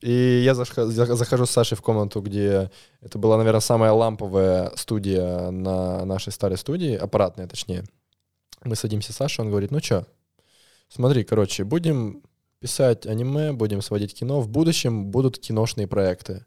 [0.00, 2.70] И я захожу с Сашей в комнату, где
[3.00, 7.84] это была, наверное, самая ламповая студия на нашей старой студии, аппаратная точнее.
[8.64, 10.06] Мы садимся с Сашей, он говорит, ну чё,
[10.88, 12.22] смотри, короче, будем
[12.60, 16.44] писать аниме, будем сводить кино, в будущем будут киношные проекты.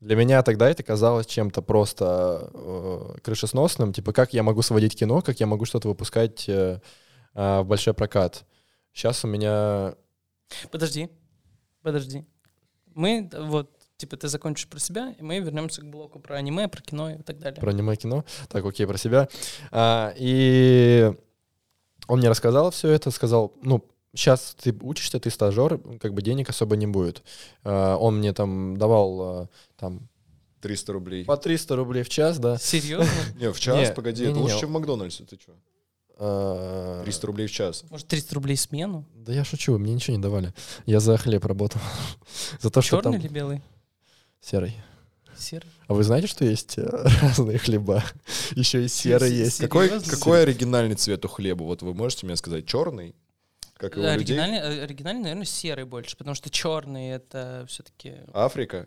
[0.00, 5.20] Для меня тогда это казалось чем-то просто э, крышесносным, типа как я могу сводить кино,
[5.20, 6.80] как я могу что-то выпускать э,
[7.34, 8.44] а, в большой прокат.
[8.92, 9.94] Сейчас у меня
[10.70, 11.08] Подожди,
[11.82, 12.24] подожди.
[12.94, 16.82] Мы, вот, типа, ты закончишь про себя, и мы вернемся к блоку про аниме, про
[16.82, 17.60] кино и так далее.
[17.60, 18.24] Про аниме-кино.
[18.48, 19.28] Так, окей, про себя.
[19.70, 21.12] А, и
[22.08, 26.48] он мне рассказал все это, сказал, ну, сейчас ты учишься, ты стажер, как бы денег
[26.50, 27.22] особо не будет.
[27.62, 30.08] А, он мне там давал а, там
[30.62, 31.24] 300 рублей.
[31.24, 32.58] по 300 рублей в час, да.
[32.58, 33.08] Серьезно?
[33.36, 35.52] Не, в час, погоди, это лучше, чем в Макдональдсе, ты что?
[36.22, 37.84] А, 300 рублей в час.
[37.88, 39.06] Может, 300 рублей смену?
[39.14, 40.52] Да я шучу, мне ничего не давали.
[40.84, 41.80] Я за хлеб работал.
[42.60, 43.62] За то, что Черный там или белый?
[44.40, 44.76] серый.
[45.36, 45.68] Серый?
[45.86, 46.82] А вы знаете, что есть э,
[47.22, 48.04] разные хлеба?
[48.52, 49.58] Еще и серый Се- есть.
[49.60, 51.62] Какой, какой оригинальный цвет у хлеба?
[51.62, 53.14] Вот вы можете мне сказать, черный?
[53.78, 54.14] Как и у людей?
[54.14, 58.16] Оригинальный, э, оригинальный, наверное, серый больше, потому что черный это все-таки...
[58.34, 58.86] Африка?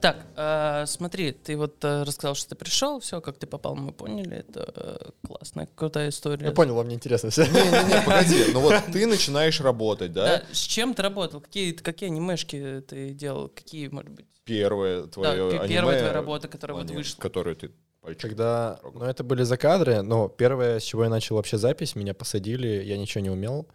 [0.00, 3.92] Так, э, смотри, ты вот э, рассказал, что ты пришел, все, как ты попал, мы
[3.92, 6.46] поняли, это э, классная, крутая история.
[6.46, 7.44] Я понял, вам не интересно все.
[7.46, 10.38] Не-не-не, погоди, ну вот ты начинаешь работать, да?
[10.38, 11.40] Да, с чем ты работал?
[11.40, 13.48] Какие, какие анимешки ты делал?
[13.48, 14.26] Какие, может быть?
[14.44, 17.20] Первое Да, твое пе- аниме, первая твоя работа, которая вот вышла.
[17.20, 17.70] Которую ты
[18.18, 22.82] Когда, ну это были закадры, но первое, с чего я начал вообще запись, меня посадили,
[22.84, 23.66] я ничего не умел.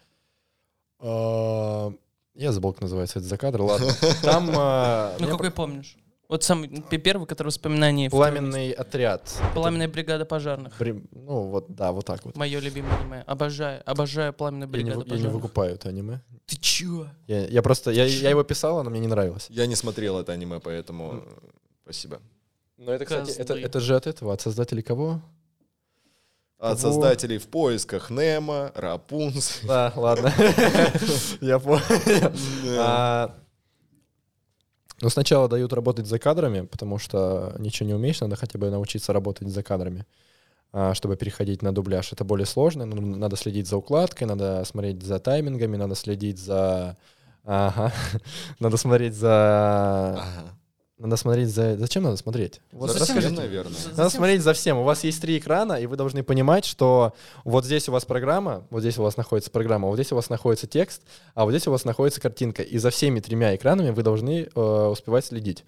[0.99, 1.93] А,
[2.33, 3.91] Я забыл, как называется этот закадр, ладно.
[4.23, 5.97] Там а, Ну, какой помнишь?
[6.33, 6.67] Вот самый
[6.97, 8.09] первый, который воспоминание.
[8.09, 9.39] пламенный отряд.
[9.53, 10.73] Пламенная бригада пожарных.
[10.79, 12.35] При- Ну вот, да, вот так вот.
[12.35, 13.21] Мое любимое аниме.
[13.27, 15.33] Обожаю, обожаю пламенную Я не, бригаду вы- я не пожарных.
[15.43, 16.21] выкупаю это аниме.
[16.47, 17.07] Ты чё?
[17.27, 19.45] Я, я просто, я, я его писал, оно мне не нравилось.
[19.51, 21.23] Я не смотрел это аниме, поэтому
[21.83, 22.19] спасибо.
[22.77, 25.21] Но это, кстати, это, это же от этого, от создателей кого?
[26.57, 26.93] От Кого?
[26.93, 29.67] создателей в поисках Немо, Рапунцель.
[29.67, 30.33] Да, ладно.
[31.41, 33.31] Я понял.
[35.03, 39.11] Ну, сначала дают работать за кадрами, потому что ничего не умеешь, надо хотя бы научиться
[39.11, 40.05] работать за кадрами,
[40.71, 42.13] а, чтобы переходить на дубляж.
[42.13, 46.95] Это более сложно, ну, надо следить за укладкой, надо смотреть за таймингами, надо следить за...
[47.43, 47.91] Ага.
[48.61, 50.13] Надо смотреть за...
[50.13, 50.57] Ага.
[51.03, 51.77] Надо смотреть за...
[51.77, 52.61] Зачем надо смотреть?
[52.71, 53.05] Вот За Зачем?
[53.05, 53.41] всем, расскажите.
[53.41, 53.73] наверное.
[53.73, 54.17] За- Надо зачем?
[54.17, 54.77] смотреть за всем.
[54.77, 57.13] У вас есть три экрана, и вы должны понимать, что
[57.43, 60.29] вот здесь у вас программа, вот здесь у вас находится программа, вот здесь у вас
[60.29, 61.01] находится текст,
[61.35, 62.61] а вот здесь у вас находится картинка.
[62.61, 65.65] И за всеми тремя экранами вы должны э, успевать следить.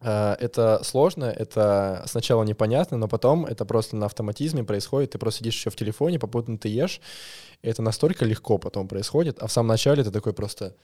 [0.00, 5.10] Э, это сложно, это сначала непонятно, но потом это просто на автоматизме происходит.
[5.10, 7.02] Ты просто сидишь еще в телефоне, попутно ты ешь.
[7.60, 9.38] И это настолько легко потом происходит.
[9.42, 10.74] А в самом начале ты такой просто...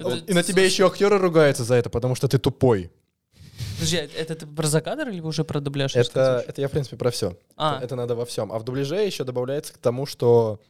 [0.00, 2.90] Это- И на тебя еще актеры ругаются за это, потому что ты тупой.
[3.76, 5.94] Подожди, а это ты про закадр или уже про дубляж?
[5.96, 7.36] Это, это я, в принципе, про все.
[7.56, 8.52] А, Это надо во всем.
[8.52, 10.60] А в дубляже еще добавляется к тому, что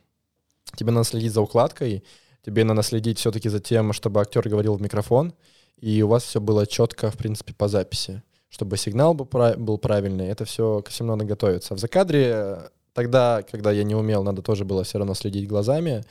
[0.76, 2.04] тебе надо следить за укладкой,
[2.44, 5.32] тебе надо следить все-таки за тем, чтобы актер говорил в микрофон,
[5.80, 8.22] и у вас все было четко, в принципе, по записи.
[8.48, 11.74] Чтобы сигнал был, прав- был правильный, это все ко всему надо готовиться.
[11.74, 16.04] В закадре э, тогда, когда я не умел, надо тоже было все равно следить глазами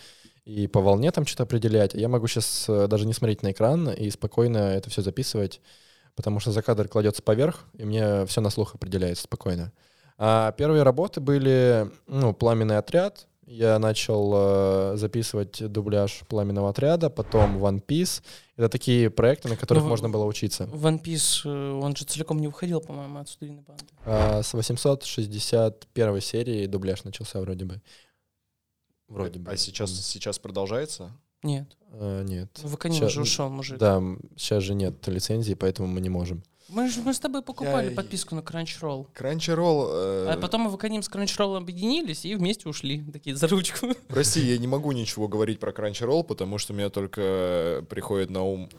[0.46, 1.94] и по волне там что-то определять.
[1.94, 5.62] Я могу сейчас даже не смотреть на экран и спокойно это все записывать,
[6.16, 9.72] потому что закадр кладется поверх, и мне все на слух определяется спокойно.
[10.18, 17.58] А первые работы были, ну, «Пламенный отряд», я начал э, записывать дубляж «Пламенного отряда», потом
[17.58, 18.22] «One Piece».
[18.58, 20.66] Это такие проекты, на которых Ну, можно было учиться.
[20.66, 23.86] One Piece, э, он же целиком не выходил, по-моему, от студийной банды.
[24.06, 27.82] А, с 861 серии дубляж начался вроде бы.
[29.10, 29.52] Вроде бы.
[29.52, 31.12] А сейчас, сейчас продолжается?
[31.44, 31.76] Нет.
[31.94, 32.50] А, нет.
[32.64, 33.78] В Академии Ща- уже ушел мужик.
[33.78, 34.02] Да,
[34.38, 36.44] сейчас же нет лицензии, поэтому мы не можем.
[36.68, 39.08] Мы же мы с тобой покупали Я- подписку на Crunchyroll.
[39.16, 39.88] Crunchyroll...
[39.92, 43.04] э, А потом мы в Академии с Crunchyroll объединились и вместе ушли.
[43.12, 43.88] Такие, за ручку.
[44.08, 48.70] Прости, я не могу ничего говорить про Crunchyroll, потому что мне только приходит на ум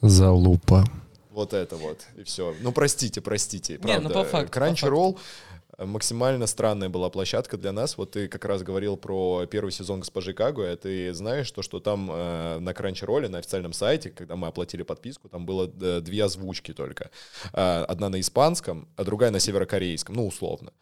[0.00, 0.84] Залупа.
[1.30, 2.54] вот это вот, и все.
[2.60, 3.72] Ну, простите, простите.
[3.74, 7.96] Не, Правда, ну, по факту, по Crunchyroll э, максимально странная была площадка для нас.
[7.96, 10.76] Вот ты как раз говорил про первый сезон «Госпожи Кагуя».
[10.76, 15.28] Ты знаешь, то, что там э, на Crunchyroll, на официальном сайте, когда мы оплатили подписку,
[15.28, 17.10] там было э, две озвучки только.
[17.52, 20.72] А, Одна на испанском, а другая на северокорейском, ну, условно.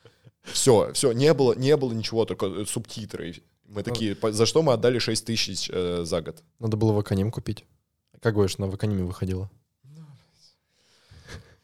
[0.42, 3.42] Все, все, не было, не было ничего, только э, субтитры.
[3.64, 6.42] Мы такие, «По- за что мы отдали 6 тысяч э, за год?
[6.58, 7.64] Надо было Ваканим купить.
[8.20, 9.50] Как говоришь, на Ваканиме выходила?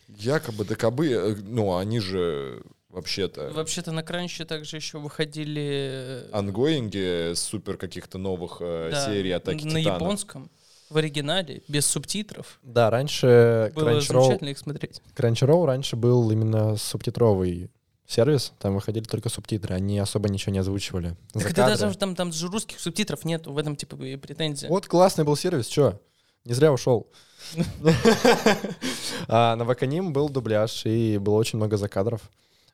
[0.08, 6.26] Якобы ДКБ, э, ну, они же вообще-то Вообще-то на Кранче также еще выходили...
[6.26, 10.00] э, ангоинги супер каких-то новых э, да, серий Атаки На Титанов.
[10.00, 10.50] японском,
[10.90, 12.58] в оригинале, без субтитров.
[12.62, 15.02] Да, раньше Было Crunchyroll, замечательно их смотреть.
[15.14, 17.70] Crunchyroll раньше был именно субтитровый
[18.06, 21.14] сервис, там выходили только субтитры, они особо ничего не озвучивали.
[21.34, 24.68] Так это даже там, там же русских субтитров нет, в этом типа и претензия.
[24.68, 26.00] Вот классный был сервис, чё?
[26.44, 27.06] Не зря ушел.
[29.30, 32.22] А на Ваканим был дубляж, и было очень много закадров.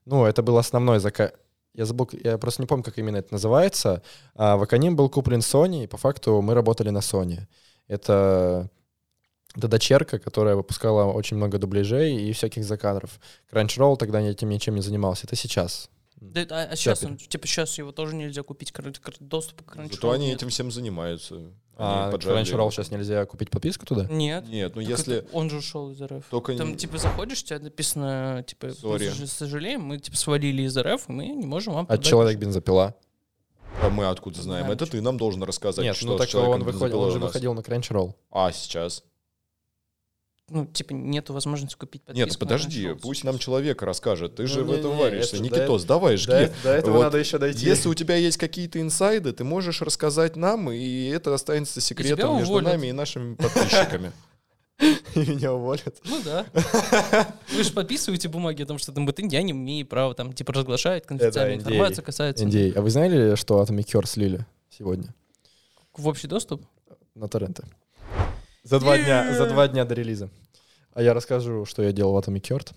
[0.05, 1.35] Ну, это был основной закад.
[1.75, 4.03] Я забыл, я просто не помню, как именно это называется.
[4.35, 7.41] А Ваканим был куплен Sony, и по факту мы работали на Sony.
[7.89, 8.71] Это,
[9.57, 13.19] это дочерка, которая выпускала очень много дубляжей и всяких закадров.
[13.51, 15.27] Crunchyroll тогда этим ничем не занимался.
[15.27, 15.91] Это сейчас.
[16.17, 18.73] Да, а, а сейчас, он, типа, сейчас его тоже нельзя купить,
[19.19, 20.37] доступ к Crunchyroll Зато они нет.
[20.37, 21.53] этим всем занимаются.
[21.77, 22.71] А Crunchyroll его.
[22.71, 24.07] сейчас нельзя купить подписку туда?
[24.07, 24.47] Нет.
[24.49, 25.17] Нет, ну Так если...
[25.19, 26.25] это он же ушел из РФ.
[26.31, 29.11] Только Там, не- типа, заходишь, у тебя написано, типа, Sorry.
[29.11, 32.07] «Сож- сожалеем, мы, типа, свалили из РФ, мы не можем вам А продать».
[32.07, 32.95] человек бензопила?
[33.83, 34.67] А мы откуда знаем?
[34.67, 37.19] Знаем, Это ты нам должен рассказать, Нет, что ну так человеком он, выходил, он же
[37.19, 38.15] выходил на Crunchyroll.
[38.31, 39.03] А, сейчас?
[40.51, 43.01] Ну, типа, нету возможности купить подписку Нет, на подожди, Crunchyroll.
[43.01, 44.35] пусть нам человек расскажет.
[44.37, 45.37] Ты же Ну, в этом не-не, варишься.
[45.37, 46.51] это- Никитос, давай, жги.
[46.63, 47.65] до этого Вот надо еще дойти.
[47.65, 52.51] Если у тебя есть какие-то инсайды, ты можешь рассказать нам, и это останется секретом между
[52.53, 52.73] уволят.
[52.73, 54.13] нами и нашими подписчиками.
[55.15, 55.97] меня уволят.
[56.05, 56.45] Ну да.
[57.53, 61.07] Вы же подписываете бумаги о том, что там я не имею права там типа разглашать
[61.07, 62.73] конфиденциальную информацию, касается Индей.
[62.73, 65.15] А вы знали, что Atomic Cure слили сегодня
[65.97, 66.63] в общий доступ.
[67.15, 67.65] на торренты?
[68.65, 70.31] За два дня, за два дня до релиза.
[70.95, 72.69] А я расскажу, что я делал в Atomic Cure.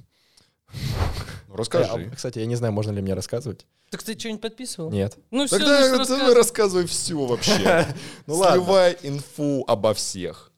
[1.48, 2.10] Ну, Расскажи.
[2.12, 3.66] А, кстати, я не знаю, можно ли мне рассказывать.
[3.90, 4.92] Так ты что-нибудь подписывал?
[4.92, 5.18] Нет.
[5.32, 7.88] Ну все, Тогда ну, давай рассказывай все вообще.
[8.28, 8.62] Ну ладно.
[8.62, 10.52] Сливай инфу обо всех.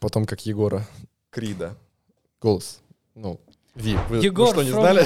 [0.00, 0.86] Потом как Егора.
[1.28, 1.76] Крида.
[2.40, 2.80] Голос.
[3.14, 3.38] Ну,
[3.74, 3.96] Ви.
[4.08, 5.02] Вы, вы Егор что, не from- знали?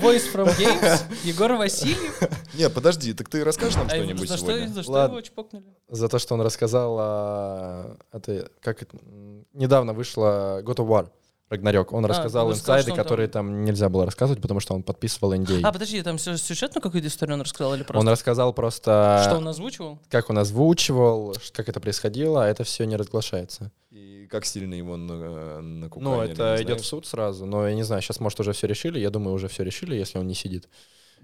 [0.00, 2.18] Voice from Games, Егор Васильев.
[2.58, 4.68] Не, подожди, так ты расскажешь нам А что-нибудь сегодня?
[4.68, 5.64] за что его чпокнули?
[5.88, 7.96] За то, что он рассказал о...
[8.12, 11.08] Это, как это, м, недавно вышла God of War.
[11.50, 11.94] Рагнарёк.
[11.94, 14.82] Он А, рассказал инсайды, что он там- которые там нельзя было рассказывать, потому что он
[14.82, 15.60] подписывал NDA.
[15.62, 18.00] А, подожди, там сю- сюжетную какую-то историю он рассказал или просто?
[18.00, 19.98] Он рассказал просто, Что он озвучивал?
[20.10, 23.72] как он озвучивал, как это происходило, а это все не разглашается.
[23.90, 27.82] И как сильно его на- накуканили, Ну, это идет в суд сразу, но я не
[27.82, 28.98] знаю, сейчас, может, уже все решили.
[28.98, 30.68] Я думаю, уже все решили, если он не сидит.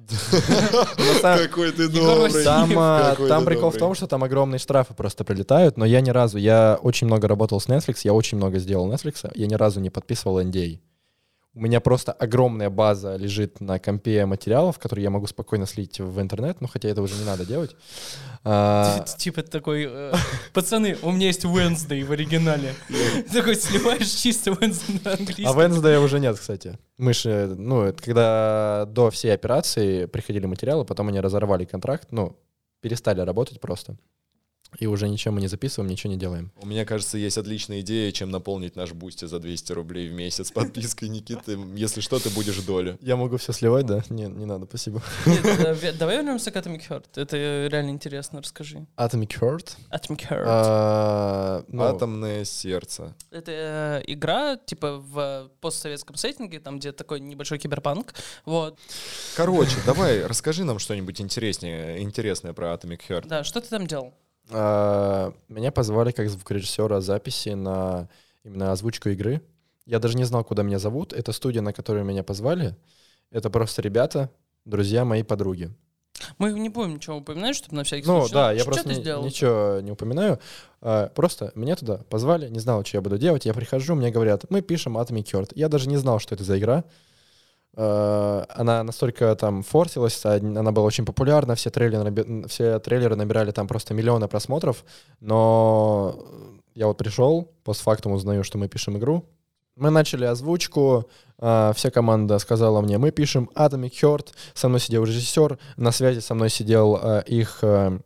[1.22, 2.44] Какой ты добрый.
[2.44, 6.10] Там, а, там прикол в том, что там огромные штрафы просто прилетают, но я ни
[6.10, 9.80] разу, я очень много работал с Netflix, я очень много сделал Netflix, я ни разу
[9.80, 10.78] не подписывал NDA.
[11.56, 16.20] У меня просто огромная база лежит на компе материалов, которые я могу спокойно слить в
[16.20, 17.76] интернет, ну хотя это уже не надо делать.
[18.42, 20.12] А, Типа такой, э,
[20.52, 22.74] пацаны, у меня есть Wednesday в оригинале.
[23.32, 25.58] Такой сливаешь чисто Wednesday на А английском.
[25.58, 26.76] Wednesday уже нет, кстати.
[26.98, 32.36] Мы же, ну, это когда до всей операции приходили материалы, потом они разорвали контракт, ну,
[32.80, 33.96] перестали работать просто.
[34.78, 36.50] И уже ничем мы не записываем, ничего не делаем.
[36.60, 40.50] У меня, кажется, есть отличная идея, чем наполнить наш Boosty за 200 рублей в месяц
[40.50, 41.58] подпиской, Никиты.
[41.74, 42.98] Если что, ты будешь долю.
[43.00, 44.02] Я могу все сливать, да?
[44.08, 45.02] Не, не надо, спасибо.
[45.26, 47.04] Нет, давай вернемся к Atomic Heart.
[47.16, 47.36] Это
[47.70, 48.86] реально интересно, расскажи.
[48.96, 49.76] Atomic Heart.
[49.90, 50.44] Atomic Heart.
[50.46, 53.14] А, ну, Атомное сердце.
[53.30, 58.14] Это э, игра, типа, в постсоветском сеттинге, там, где такой небольшой киберпанк.
[58.44, 58.78] Вот.
[59.36, 63.26] Короче, давай, расскажи нам что-нибудь интереснее, интересное про Atomic Heart.
[63.26, 64.14] Да, что ты там делал?
[64.50, 68.08] А, меня позвали как звукорежиссера записи на
[68.44, 69.40] именно озвучку игры.
[69.86, 71.12] Я даже не знал, куда меня зовут.
[71.12, 72.74] Это студия, на которую меня позвали.
[73.30, 74.30] Это просто ребята,
[74.64, 75.70] друзья моей подруги.
[76.38, 78.34] Мы не будем ничего упоминать, чтобы на всякий Ну случай.
[78.34, 79.24] да, я Что просто сделал?
[79.24, 80.38] ничего не упоминаю.
[80.80, 83.44] А, Просто меня туда позвали, не знал, что я буду делать.
[83.46, 85.52] Я прихожу, мне говорят, мы пишем Atomic Heart.
[85.54, 86.84] Я даже не знал, что это за игра.
[87.76, 93.50] А, Она настолько там форсилась, а, она была очень популярна, все трейлеры, все трейлеры набирали
[93.50, 94.84] там просто миллионы просмотров,
[95.20, 96.16] но
[96.74, 99.24] я вот пришел, постфактум узнаю, что мы пишем игру.
[99.76, 101.08] Мы начали озвучку,
[101.38, 106.20] а, вся команда сказала мне, мы пишем Atomic Heart, со мной сидел режиссер, на связи
[106.20, 107.98] со мной сидел а, их, а,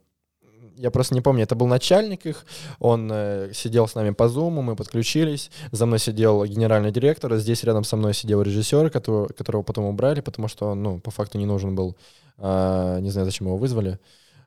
[0.79, 2.45] я просто не помню, это был начальник их,
[2.79, 7.63] он э, сидел с нами по зуму, мы подключились, за мной сидел генеральный директор, здесь
[7.63, 11.37] рядом со мной сидел режиссер, которого, которого потом убрали, потому что он, ну, по факту
[11.37, 11.95] не нужен был,
[12.37, 13.99] А, не знаю, зачем его вызвали.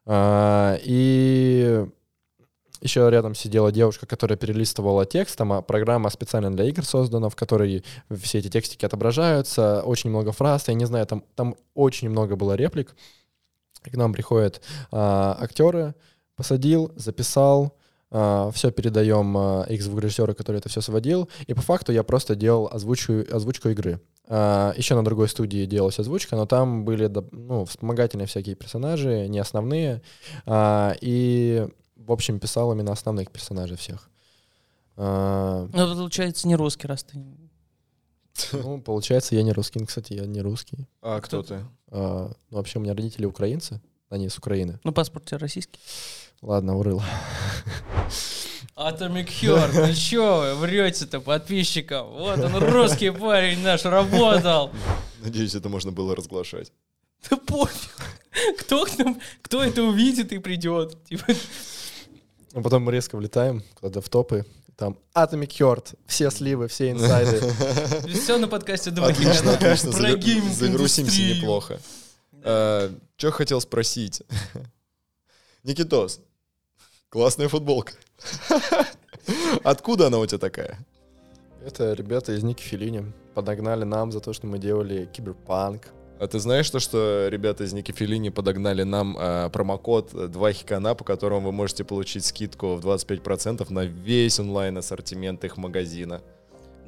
[0.07, 1.87] А, и
[2.81, 5.37] еще рядом сидела девушка, которая перелистывала текст.
[5.37, 9.83] Там а, программа специально для игр создана, в которой все эти текстики отображаются.
[9.85, 10.68] Очень много фраз.
[10.68, 12.97] Я не знаю, там, там очень много было реплик.
[13.83, 15.95] К нам приходят а, актеры,
[16.37, 17.77] посадил, записал,
[18.11, 21.31] все передаем а, их звукорежиссеру, который это все сводил.
[21.47, 24.03] И по факту я просто делал озвучку, озвучку игры.
[24.29, 29.38] А, еще на другой студии делалась озвучка, но там были ну, вспомогательные всякие персонажи, не
[29.38, 30.03] основные.
[30.45, 31.66] А, и,
[31.97, 34.11] в общем, писал именно основных персонажей всех.
[34.97, 37.18] А, Ну, получается, не русский, раз ты...
[38.53, 39.81] ну, получается, я не русский.
[39.81, 40.87] Ну, Кстати, я не русский.
[41.01, 41.64] А кто ты?
[41.88, 43.81] А, ну, вообще, у меня родители украинцы.
[44.11, 44.79] Они с Украины.
[44.85, 45.81] Ну, паспорт у тебя российский.
[46.43, 47.03] Ладно, урыл.
[48.77, 52.07] Atomic Heart, ну чё вы врете-то подписчикам?
[52.09, 54.73] Вот он, русский парень наш, работал.
[55.21, 56.73] Надеюсь, это можно было разглашать.
[57.31, 57.93] Да пофиг.
[58.59, 61.05] Кто, к нам- кто это увидит и придет?
[61.05, 61.27] Типа,
[62.55, 64.45] А потом мы резко влетаем куда-то в топы.
[64.77, 67.41] Там Atomic Heart, все сливы, все инсайды.
[68.21, 69.93] все на подкасте два Отлично, отлично.
[69.93, 71.79] Загрузимся неплохо.
[72.43, 74.23] Что хотел спросить?
[75.63, 76.21] Никитос,
[77.12, 77.92] классная футболка.
[79.64, 80.79] Откуда она у тебя такая?
[81.64, 85.88] Это ребята из Ники Филини подогнали нам за то, что мы делали киберпанк.
[86.18, 90.53] А ты знаешь то, что ребята из Ники Филини подогнали нам э, промокод э, 2
[90.53, 96.22] хикана, по которому вы можете получить скидку в 25% на весь онлайн-ассортимент их магазина?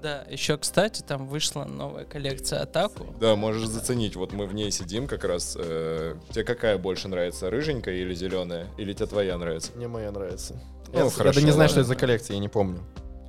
[0.05, 3.07] Да, еще, кстати, там вышла новая коллекция Атаку.
[3.19, 4.17] Да, можешь заценить.
[4.17, 5.57] Вот мы в ней сидим как раз.
[5.59, 8.67] э, тебе какая больше нравится, рыженькая или зеленая?
[8.77, 9.73] Или тебе твоя нравится?
[9.75, 10.61] Мне моя нравится.
[10.93, 12.81] Ну, я, я хорошо, да не знаю, что это за коллекция, я не помню.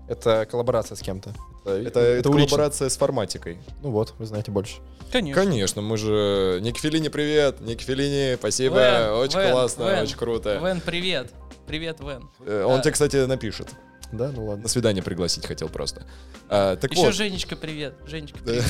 [0.09, 1.33] Это коллаборация с кем-то.
[1.63, 2.49] Это, это улично.
[2.49, 3.57] коллаборация с форматикой.
[3.81, 4.79] Ну вот, вы знаете больше.
[5.13, 5.41] Конечно.
[5.41, 6.59] Конечно, мы же...
[6.61, 7.61] Ник Филини, привет!
[7.61, 10.03] Ник Филини, спасибо, Вен, очень Вен, классно, Вен.
[10.03, 10.57] очень круто.
[10.61, 11.31] Вен, привет.
[11.67, 12.29] Привет, Вен.
[12.45, 12.81] Э, Он Да.
[12.81, 13.69] тебе, кстати, напишет.
[14.17, 14.63] Да, ну ладно.
[14.63, 16.05] На свидание пригласить хотел просто.
[16.49, 17.95] А, так Еще вот, Женечка, привет.
[18.07, 18.45] Женечка, Да.
[18.51, 18.65] привет.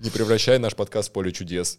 [0.00, 1.78] не превращай наш подкаст в поле чудес.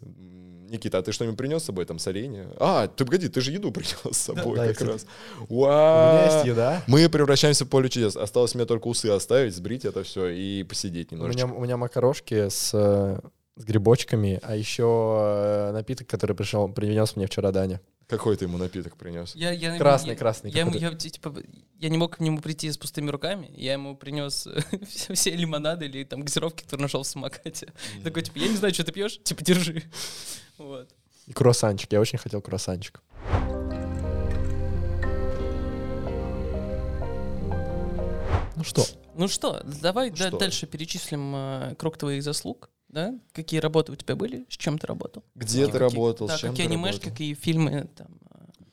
[0.69, 2.47] Никита, а ты что-нибудь принес с собой, там, соленья?
[2.59, 4.89] А, ты погоди, ты же еду принес с собой да, как кстати.
[4.91, 5.05] раз.
[5.49, 6.83] У меня есть еда.
[6.87, 8.15] Мы превращаемся в поле чудес.
[8.15, 11.45] Осталось мне только усы оставить, сбрить это все и посидеть У немножечко.
[11.47, 13.19] меня, у меня макарошки с, э,
[13.55, 17.81] с грибочками, а еще э, напиток, который пришел, принес мне вчера Даня.
[18.07, 19.35] Какой ты ему напиток принес?
[19.35, 20.85] Я, я, Красный, я- красный Я, какой-то.
[20.85, 21.33] я, типа,
[21.79, 23.49] я не мог к нему прийти с пустыми руками.
[23.55, 24.47] Я ему принес
[24.89, 27.71] все, все лимонады или там газировки, которые нашел в самокате.
[28.03, 29.83] Такой, типа, я не знаю, что ты пьешь, типа, держи.
[30.57, 30.89] Вот.
[31.25, 31.91] И круассанчик.
[31.93, 33.01] Я очень хотел круассанчик.
[38.55, 38.83] Ну что?
[39.15, 40.37] Ну что, давай Ну что?
[40.37, 42.69] дальше перечислим э, круг твоих заслуг.
[42.93, 43.15] Да?
[43.31, 45.23] Какие работы у тебя были, с чем ты работал?
[45.33, 47.11] Где ты Какие- работал, Да, с чем какие ты анимешки, работал?
[47.11, 47.87] какие фильмы.
[47.95, 48.63] Там, э,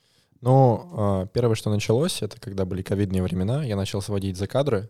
[0.41, 4.89] Ну, а, первое, что началось, это когда были ковидные времена, я начал сводить за кадры,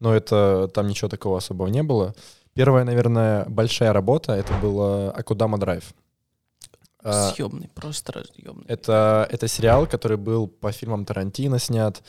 [0.00, 2.12] но это там ничего такого особого не было.
[2.54, 5.94] Первая, наверное, большая работа, это было Акудама Драйв.
[7.04, 8.64] А, съемный, просто разъемный.
[8.66, 12.02] Это, это сериал, который был по фильмам Тарантино снят.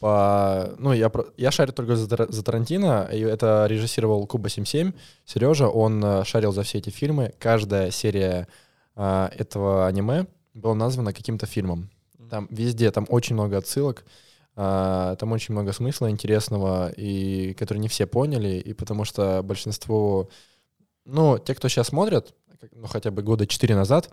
[0.00, 4.92] По, ну, я, я шарю только за, за Тарантино, и это режиссировал Куба 77.
[5.26, 7.34] Сережа, он э, шарил за все эти фильмы.
[7.38, 8.48] Каждая серия
[8.96, 11.90] а, этого аниме была названа каким-то фильмом.
[12.30, 14.06] Там везде, там очень много отсылок,
[14.56, 20.30] а, там очень много смысла интересного, и который не все поняли, и потому что большинство,
[21.04, 22.34] ну, те, кто сейчас смотрят,
[22.72, 24.10] ну, хотя бы года четыре назад,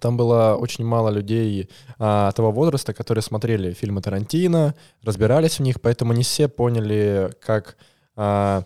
[0.00, 1.68] там было очень мало людей
[1.98, 7.76] а, того возраста, которые смотрели фильмы Тарантино, разбирались в них, поэтому не все поняли, как
[8.16, 8.64] а,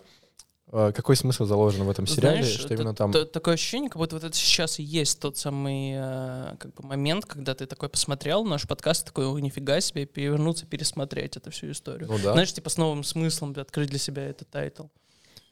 [0.75, 3.11] а, какой смысл заложен в этом сериале, Знаешь, что именно там.
[3.11, 7.25] такое ощущение, как будто вот это сейчас и есть тот самый э, как бы момент,
[7.25, 12.07] когда ты такой посмотрел наш подкаст, такой, «Ой, нифига себе, перевернуться, пересмотреть эту всю историю.
[12.09, 12.33] Ну да.
[12.33, 14.85] Знаешь, типа с новым смыслом открыть для себя этот title.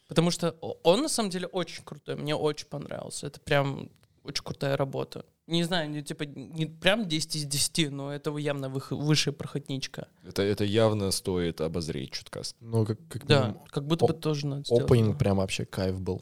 [0.07, 3.27] Потому что о- он на самом деле очень крутой, мне очень понравился.
[3.27, 3.89] Это прям
[4.23, 5.23] очень крутая работа.
[5.51, 10.07] Не знаю, не, типа не прям 10 из 10, но это явно вых- высшая проходничка.
[10.23, 12.55] Это, это явно стоит обозреть чуткас.
[12.61, 14.85] Ну, как, как Да, минимум, как будто бы тоже надо сделать.
[14.85, 16.21] Opening прям вообще кайф был.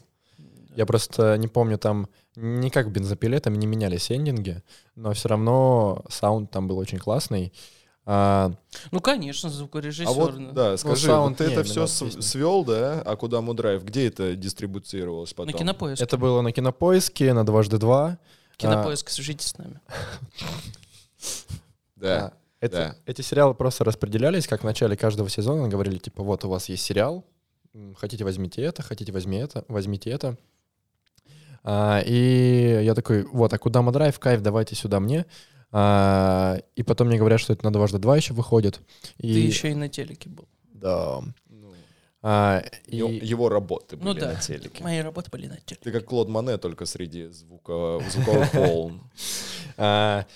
[0.74, 4.62] Я просто не помню, там не как в бензопиле, там не менялись эндинги,
[4.96, 7.52] но все равно sound там был очень классный.
[8.06, 8.52] А,
[8.90, 10.08] Ну, конечно, звукорежиссер.
[10.08, 12.22] А вот, да, скажи, sound вот ты не, это все песня.
[12.22, 13.02] свел, да?
[13.02, 13.84] А куда Мудрайв?
[13.84, 15.52] Где это дистрибуцировалось потом?
[15.52, 16.02] На кинопоиск.
[16.02, 18.18] это было на кинопоиске, на дважды два.
[18.60, 19.80] Кинопоиск, свяжитесь с нами.
[21.96, 22.26] Да.
[22.26, 22.96] А, эти, да.
[23.06, 26.82] эти сериалы просто распределялись, как в начале каждого сезона говорили, типа, вот у вас есть
[26.82, 27.24] сериал,
[27.96, 30.36] хотите возьмите это, хотите возьми это, возьмите это.
[31.62, 35.26] А, и я такой, вот, а куда Драйв, кайф, давайте сюда мне.
[35.72, 38.80] А, и потом мне говорят, что это на дважды два еще выходит.
[39.18, 40.48] И, Ты еще и на телеке был.
[40.72, 41.22] Да.
[42.22, 44.32] Ну, А, и, его, его работы Ну были да.
[44.32, 44.82] на телеке.
[44.84, 45.82] Мои работы были на телеке.
[45.82, 49.00] Ты как Клод Мане, только среди звука, звуковых волн.
[49.78, 50.26] а,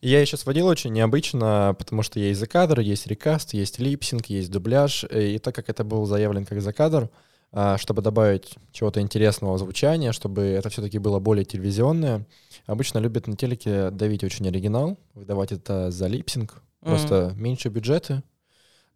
[0.00, 5.04] я еще сводил очень необычно, потому что есть закадр, есть рекаст, есть липсинг, есть дубляж.
[5.10, 7.10] И так как это был заявлен как закадр,
[7.52, 12.26] а, чтобы добавить чего-то интересного звучания, чтобы это все-таки было более телевизионное,
[12.66, 16.62] обычно любят на телеке давить очень оригинал, выдавать это за липсинг.
[16.80, 18.22] Просто меньше бюджеты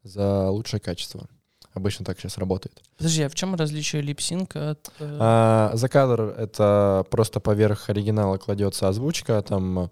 [0.03, 1.27] за лучшее качество.
[1.75, 2.83] Обычно так сейчас работает.
[2.97, 4.91] Подожди, а в чем различие липсинка от...
[4.99, 9.91] э, А, за кадр это просто поверх оригинала кладется озвучка, там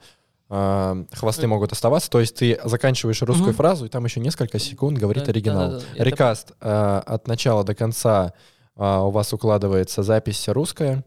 [0.49, 1.47] а, хвосты Э.
[1.49, 3.57] могут оставаться, то есть ты заканчиваешь русскую Мгм.
[3.57, 5.71] фразу, и там еще несколько секунд говорит да, оригинал.
[5.71, 8.33] да-да-да, это- Recast а, от начала до конца
[8.77, 11.05] у вас укладывается запись русская,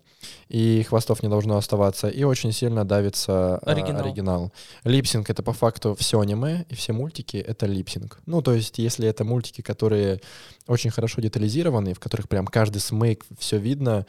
[0.47, 4.01] и хвостов не должно оставаться, и очень сильно давится а, Оригинал.
[4.01, 4.53] оригинал.
[4.83, 8.19] Lip-sync— это по факту все аниме, и все мультики— это lip-sync.
[8.25, 10.19] Ну, то есть если это мультики, которые
[10.67, 14.05] очень хорошо детализированы, в которых прям каждый смык, все видно,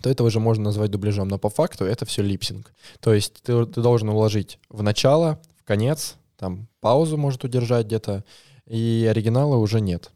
[0.00, 1.28] то это уже можно назвать дубляжом.
[1.28, 2.72] Но по факту это все липсинг.
[3.00, 8.24] То есть ты, ты должен уложить в начало, в конец, там паузу может удержать где-то,
[8.66, 10.10] и оригинала уже нет.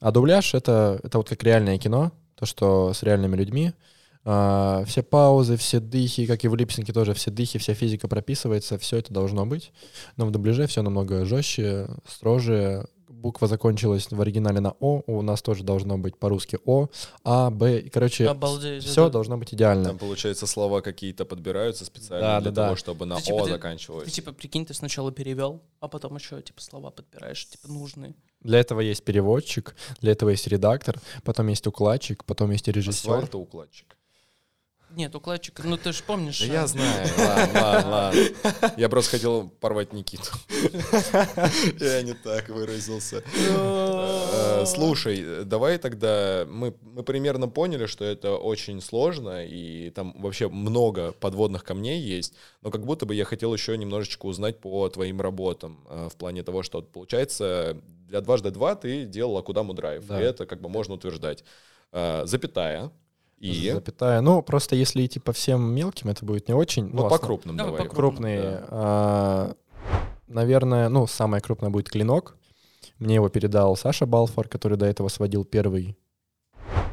[0.00, 3.72] А дубляж это, это вот как реальное кино, то, что с реальными людьми.
[4.24, 8.78] А, все паузы, все дыхи, как и в липсинге тоже, все дыхи, вся физика прописывается,
[8.78, 9.72] все это должно быть.
[10.16, 12.86] Но в дубляже все намного жестче, строже.
[13.08, 16.86] Буква закончилась в оригинале на О, у нас тоже должно быть по-русски О,
[17.24, 17.80] А, Б.
[17.80, 19.86] И, Короче, Обалдеть, все это- должно быть идеально.
[19.86, 22.78] Там, получается, слова какие-то подбираются специально Да, для да, того, да.
[22.78, 24.04] чтобы на Ты, типа, О ты- заканчивалось.
[24.04, 28.14] Ты типа, прикинь, ты сначала перевел, а потом еще типа слова подбираешь, типа нужные.
[28.40, 33.10] Для этого есть переводчик, для этого есть редактор, потом есть укладчик, потом есть режиссер.
[33.10, 33.98] Асфальтоукладчик.
[34.90, 36.40] Нет, укладчик, ну ты же помнишь.
[36.40, 38.74] Да а, я знаю, ладно, ладно, ладно.
[38.78, 40.30] Я просто хотел порвать Никиту.
[41.78, 43.22] Я не так выразился.
[43.36, 50.48] Э, Слушай, давай тогда мы, мы примерно поняли, что это очень сложно, и там вообще
[50.48, 55.20] много подводных камней есть, но как будто бы я хотел еще немножечко узнать по твоим
[55.20, 57.76] работам, э, в плане того, что получается
[58.08, 60.20] для дважды два ты делал Акудаму Драйв, Да.
[60.20, 61.44] и это как бы можно утверждать.
[61.92, 62.90] Э, Запятая.
[63.38, 64.20] И Запятая.
[64.20, 66.86] Ну, просто если идти по всем мелким, это будет не очень.
[66.92, 67.88] ну, по крупным Давай давай.
[67.88, 68.42] по крупные.
[68.42, 68.66] Да.
[68.70, 69.54] а,
[70.26, 72.36] наверное, ну, самое крупное будет клинок.
[72.98, 75.96] Мне его передал Саша Балфор, который до этого сводил первый.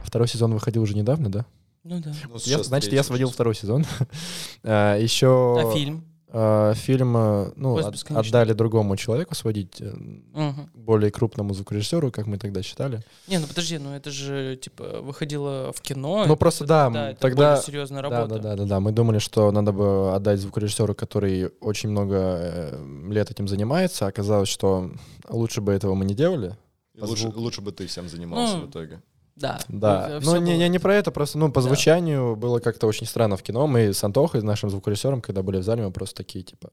[0.03, 1.45] Второй сезон выходил уже недавно, да?
[1.83, 2.13] Ну да.
[2.29, 3.35] Ну, Я- значит, я сводил сейчас.
[3.35, 3.85] второй сезон.
[4.63, 5.27] А, Еще
[5.59, 6.03] А фильм?
[6.37, 7.13] А, фильм
[7.55, 9.93] ну, от- отдали другому человеку сводить, э,
[10.33, 10.69] Мгм.
[10.73, 12.99] более крупному звукорежиссеру, как мы тогда считали.
[13.29, 16.17] Не, ну подожди, ну это же типа выходило в кино.
[16.17, 18.35] Ну, это просто всё- да, да, это тогда- более серьезная Да, работа.
[18.35, 18.79] да, да, да, да.
[18.81, 24.05] Мы думали, что надо бы отдать звукорежиссеру, который очень много э, лет этим занимается.
[24.07, 24.91] Оказалось, что
[25.29, 26.57] лучше бы этого мы не делали.
[26.99, 29.01] Лучше, лучше бы ты всем занимался Ну, в итоге.
[29.35, 29.59] Да.
[29.67, 30.09] Да.
[30.13, 31.67] Ну, всё не, не, про это, просто, ну, по Да.
[31.67, 33.67] звучанию было как-то очень странно в кино.
[33.67, 36.69] Мы с Антохой, нашим звукорежиссером, когда были в зале, мы просто такие, типа...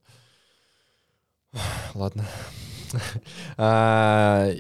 [1.95, 2.25] Ладно.
[3.57, 4.51] А,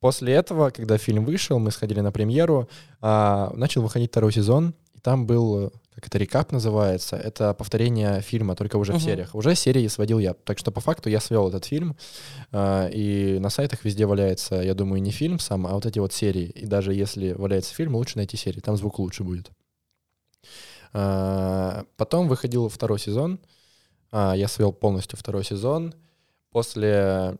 [0.00, 2.68] После этого, когда фильм вышел, мы сходили на премьеру,
[3.00, 8.54] а, начал выходить второй сезон, и там был, как это, рекап называется, это повторение фильма,
[8.56, 9.04] только уже в Мгм.
[9.04, 9.34] сериях.
[9.34, 10.32] Уже серии сводил я.
[10.34, 11.96] Так что по факту я свел этот фильм,
[12.50, 16.12] а, и на сайтах везде валяется, я думаю, не фильм сам, а вот эти вот
[16.12, 16.46] серии.
[16.46, 19.50] И даже если валяется фильм, лучше найти серии, там звук лучше будет.
[20.92, 23.38] А, Потом выходил второй сезон,
[24.14, 25.94] А, я свел полностью второй сезон.
[26.50, 27.38] После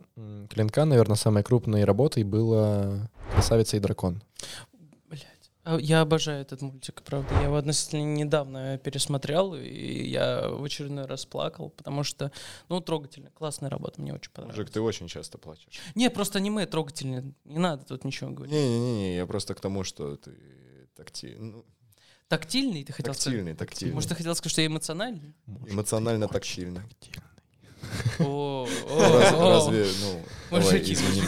[0.48, 4.22] «Клинка», наверное, самой крупной работой было «Красавица и дракон».
[5.64, 7.32] А Я обожаю этот мультик, правда.
[7.36, 12.32] Я его относительно недавно пересмотрел, и я в очередной раз плакал, потому что,
[12.68, 13.30] ну, трогательно.
[13.30, 14.58] Классная работа, мне очень понравилась.
[14.58, 15.80] Мужик, ты очень часто плачешь.
[15.94, 17.32] Не, просто аниме трогательное.
[17.44, 18.52] Не надо тут ничего говорить.
[18.52, 20.32] Не-не-не, я просто к тому, что ты
[20.96, 21.36] такти...
[21.38, 21.64] ну,
[22.26, 23.24] Тактильный, ты хотел сказать?
[23.26, 23.94] тактильный, тактильный.
[23.94, 25.36] Может, ты хотел сказать, что я эмоциональный?
[25.68, 26.80] Эмоционально тактильный.
[28.18, 28.68] О, о,
[29.18, 29.48] Раз- о.
[29.50, 30.22] Разве, ну,
[30.58, 31.26] Мужики, мужики,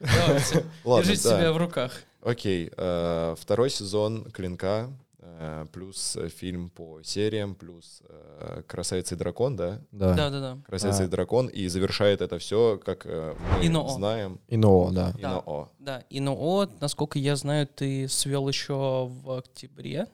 [0.84, 1.92] Ладно, держите себя в руках.
[2.22, 9.18] Окей, э, второй сезон «Клинка», э, плюс э, фильм по сериям, плюс э, «Красавица и
[9.18, 9.80] дракон», да?
[9.90, 10.14] Да.
[10.14, 10.58] Да-да-да.
[10.66, 11.06] «Красавица А.
[11.06, 13.88] и дракон», и завершает это все, как э, мы Ино-О.
[13.88, 15.12] знаем, Ино, да.
[15.12, 15.18] Да.
[15.20, 15.68] Ино-О.
[15.78, 20.06] Да, и ну вот, насколько я знаю, ты свел еще в октябре,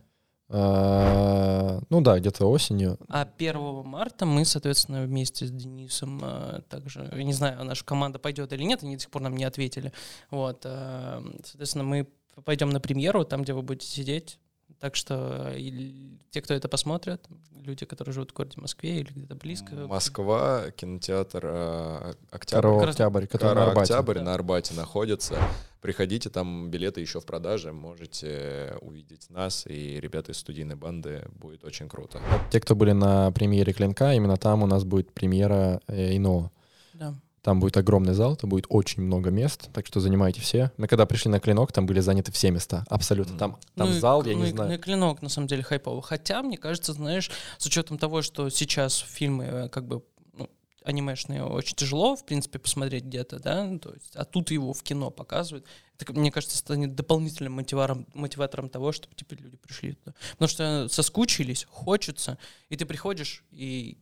[0.48, 2.98] Ну да, где-то осенью.
[3.08, 8.52] а 1 марта мы, соответственно, вместе с Денисом э, также, не знаю, наша команда пойдет
[8.52, 9.92] или нет, они до сих пор нам не ответили.
[10.30, 12.06] Вот, э, соответственно, мы
[12.44, 14.38] пойдем на премьеру, там, где вы будете сидеть.
[14.80, 17.26] Так что и те, кто это посмотрят,
[17.64, 19.74] люди, которые живут в городе Москве или где-то близко.
[19.74, 22.88] Москва, кинотеатр э, «Октябрь».
[22.88, 23.94] Октябрь, который на Арбате.
[23.94, 24.22] Октябрь Да.
[24.24, 25.38] на Арбате находится.
[25.80, 31.64] Приходите, там билеты еще в продаже, можете увидеть нас и ребята из студийной банды, будет
[31.64, 32.20] очень круто.
[32.50, 36.50] Те, кто были на премьере «Клинка», именно там у нас будет премьера э, Ино.
[36.94, 37.14] Да.
[37.46, 40.72] Там будет огромный зал, там будет очень много мест, так что занимайте все.
[40.78, 43.38] Мы когда пришли на «Клинок», там были заняты все места, абсолютно.
[43.38, 44.80] Там, там Ну и зал, к- я ну не и- Ну и знаю.
[44.80, 46.02] клинок, на самом деле, хайповый.
[46.02, 50.50] Хотя, мне кажется, знаешь, с учетом того, что сейчас фильмы э, как бы ну,
[50.84, 54.82] анимешные очень тяжело, в принципе, посмотреть где-то, да, ну, то есть, а тут его в
[54.82, 55.64] кино показывают.
[56.00, 60.14] Это, мне кажется, станет дополнительным мотиватором, мотиватором того, чтобы типа люди пришли туда.
[60.32, 62.38] Потому что соскучились, хочется,
[62.70, 63.98] и ты приходишь и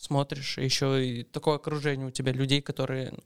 [0.00, 3.16] смотришь, и еще и такое окружение у тебя людей, которые ну,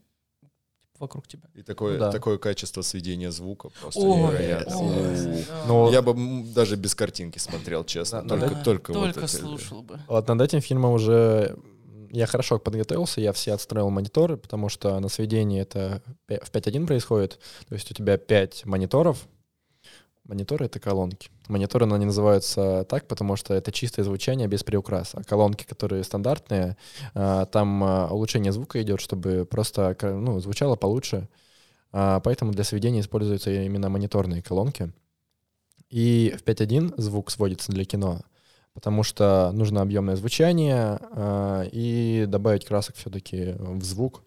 [0.81, 1.47] типа, вокруг тебя.
[1.53, 2.11] И такое, Ну да.
[2.11, 4.75] такое качество сведения звука просто Ой, невероятное.
[4.75, 5.63] ой, да.
[5.67, 8.23] Но Я бы даже без картинки смотрел, честно.
[8.23, 8.63] Да, только, да.
[8.63, 9.27] только, вот Только это.
[9.29, 9.99] слушал бы.
[10.07, 11.57] Вот над этим фильмом уже
[12.11, 17.39] я хорошо подготовился, я все отстроил мониторы, потому что на сведении это в 5.1 происходит.
[17.69, 19.25] То есть у тебя 5 мониторов.
[20.25, 21.29] Мониторы— это колонки.
[21.47, 25.19] Мониторы, но они называются так, потому что это чистое звучание без приукраса.
[25.19, 26.75] А колонки, которые стандартные,
[27.13, 31.27] а, там а, улучшение звука идет, чтобы просто ну, звучало получше.
[31.91, 34.91] А, Поэтому для сведения используются именно мониторные колонки.
[35.89, 38.21] И в 5.1 звук сводится для кино,
[38.73, 40.99] потому что нужно объемное звучание
[41.71, 44.23] и добавить красок все-таки в звук.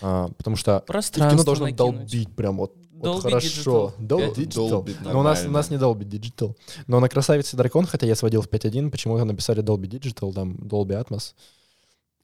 [0.00, 0.84] Потому что
[1.30, 1.76] кино должно накинуть.
[1.76, 3.94] долбить прям вот, вот Dolby хорошо.
[3.98, 4.06] Digital.
[4.06, 4.68] Dolby Digital.
[4.70, 6.54] долбит Но у нас, у нас не Dolby Digital.
[6.86, 11.02] Но на «Красавице дракон», хотя я сводил в 5.1, почему-то написали Dolby Digital, там Dolby
[11.02, 11.34] Atmos.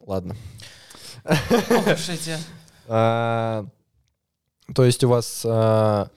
[0.00, 0.36] Ладно.
[2.88, 3.64] А,
[4.74, 5.44] то есть у вас...
[5.46, 6.10] а,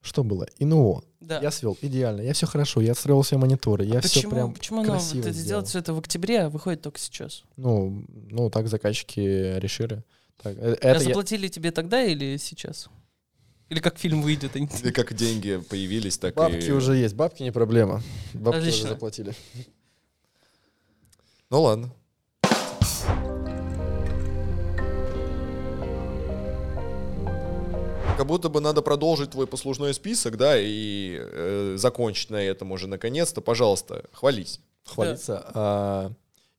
[0.00, 0.46] что было?
[0.58, 1.02] ИНО.
[1.20, 1.40] Да.
[1.40, 4.80] Я свел идеально, я все хорошо, я отстроил все мониторы, я все почему, прям почему
[4.80, 5.44] оно красиво вот это сделал.
[5.44, 7.42] сделать все это в октябре, а выходит только сейчас?
[7.56, 9.20] Ну, ну, так заказчики
[9.58, 10.02] решили.
[10.42, 12.88] Так, э, А это я- заплатили тебе тогда или сейчас?
[13.70, 14.56] Или как фильм выйдет?
[14.56, 16.70] они- И как деньги появились, так Бабки и...
[16.72, 18.02] уже есть, бабки не проблема.
[18.34, 18.88] Бабки уже Отлично.
[18.90, 19.32] заплатили.
[21.50, 21.92] Ну ладно.
[28.16, 32.86] Как будто бы надо продолжить твой послужной список, да, и э, закончить на этом уже
[32.86, 33.40] наконец-то.
[33.40, 34.60] Пожалуйста, хвались.
[34.84, 35.42] Хвалиться.
[35.54, 36.12] А,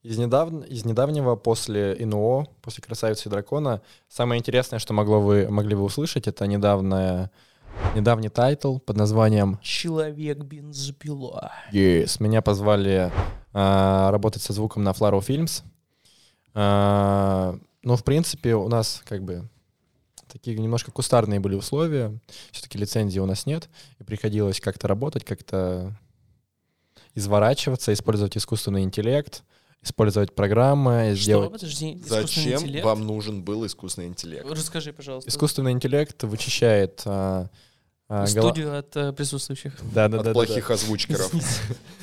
[0.03, 5.47] из, недавн- из недавнего после ИНО, после «Красавицы и дракона», самое интересное, что могло вы,
[5.49, 7.31] могли вы услышать, это недавное,
[7.95, 11.51] недавний title под названием Человек бензопила.
[11.71, 12.21] Yes.
[12.21, 13.11] Меня позвали
[13.53, 15.63] а, работать со звуком на Flarrow Films.
[16.53, 19.47] А, ну, в принципе, у нас как бы
[20.27, 22.17] такие немножко кустарные были условия.
[22.51, 23.69] Все-таки лицензии у нас нет.
[23.99, 25.95] И приходилось как-то работать, как-то
[27.13, 29.43] изворачиваться, использовать искусственный интеллект,
[29.81, 31.23] использовать программы, Что?
[31.23, 31.51] сделать...
[31.51, 32.85] Подожди, Зачем интеллект?
[32.85, 34.45] вам нужен был искусственный интеллект?
[34.49, 35.29] Расскажи, пожалуйста.
[35.29, 37.01] Искусственный интеллект вычищает...
[37.05, 37.49] а,
[38.13, 39.73] а, Студию от э, присутствующих.
[39.93, 40.73] Да, да, От да, да, плохих да.
[40.73, 41.33] озвучкеров.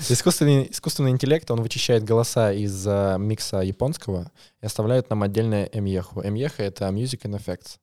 [0.08, 6.22] Искусственный, искусственный интеллект, он вычищает голоса из а, микса японского и оставляет нам отдельное эмьеху.
[6.26, 7.76] Эмьеха— это Music and Effects.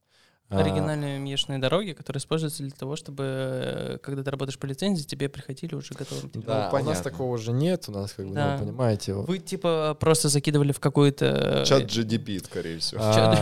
[0.48, 5.04] А, Оригинальные мешанные дороги, которые используются для того, чтобы, э, когда ты работаешь по лицензии,
[5.04, 6.30] тебе приходили уже готовым.
[6.36, 7.04] Да, у нас понятно.
[7.04, 8.58] такого уже нет, у нас, как бы, ну, Да.
[8.60, 9.14] понимаете.
[9.14, 11.26] Вы типа просто закидывали в какой-то...
[11.26, 13.02] э, Чат GDP, скорее всего.
[13.04, 13.36] а,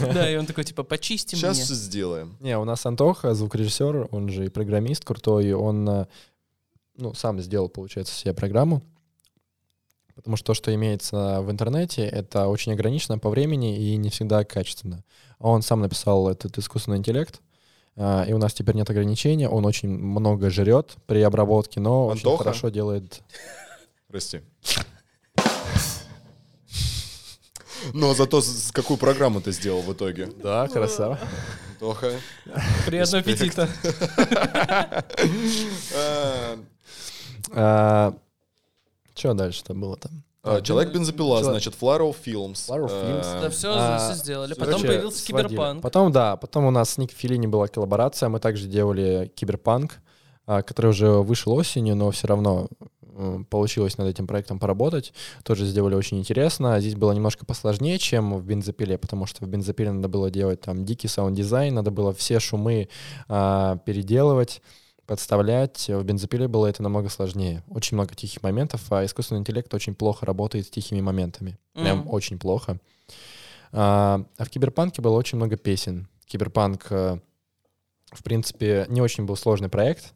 [0.12, 1.66] Да, и он такой типа, почисти Сейчас мне.
[1.66, 2.36] сделаем.
[2.40, 6.06] Не, у нас Антоха, звукорежиссер, он же и программист крутой, он э,
[6.96, 8.82] ну, сам сделал, получается, себе программу.
[10.14, 14.44] Потому что то, что имеется в интернете, это очень ограничено по времени и не всегда
[14.44, 15.04] качественно.
[15.42, 17.40] А Он сам написал этот искусственный интеллект,
[17.96, 19.48] а, и у нас теперь нет ограничения.
[19.48, 22.44] Он очень много жрет при обработке, но очень Антоха?
[22.44, 23.22] хорошо делает.
[24.08, 24.40] Прости.
[27.92, 30.26] Но зато с какую программу ты сделал в итоге?
[30.40, 31.18] Да, красава.
[31.80, 32.12] Тоха.
[32.86, 33.68] Приятного аппетита.
[37.54, 38.14] А,
[39.14, 40.22] Что дальше-то было там?
[40.42, 42.54] А, Человек-бензопила, Человек- значит, Flarrow Films.
[42.68, 43.40] Flarrow Films.
[43.42, 44.54] Да, все, А, сделали.
[44.54, 45.48] Короче, Потом появился сводили.
[45.48, 45.82] киберпанк.
[45.82, 50.00] Потом, да, потом у нас с Ник Филини была коллаборация, мы также делали киберпанк,
[50.46, 52.68] а, который уже вышел осенью, но все равно
[53.50, 55.12] получилось над этим проектом поработать.
[55.44, 56.80] Тоже сделали очень интересно.
[56.80, 60.86] Здесь было немножко посложнее, чем в бензопиле, потому что в бензопиле надо было делать там
[60.86, 62.88] дикий sound-design, надо было все шумы
[63.28, 64.62] а, переделывать,
[65.06, 65.88] подставлять.
[65.88, 67.62] В бензопиле было это намного сложнее.
[67.68, 71.58] Очень много тихих моментов, а искусственный интеллект очень плохо работает с тихими моментами.
[71.74, 72.10] Прям Мгм.
[72.10, 72.78] очень плохо.
[73.72, 76.08] А, а в Киберпанке было очень много песен.
[76.26, 77.18] Киберпанк, э,
[78.12, 80.12] в принципе, не очень был сложный проект.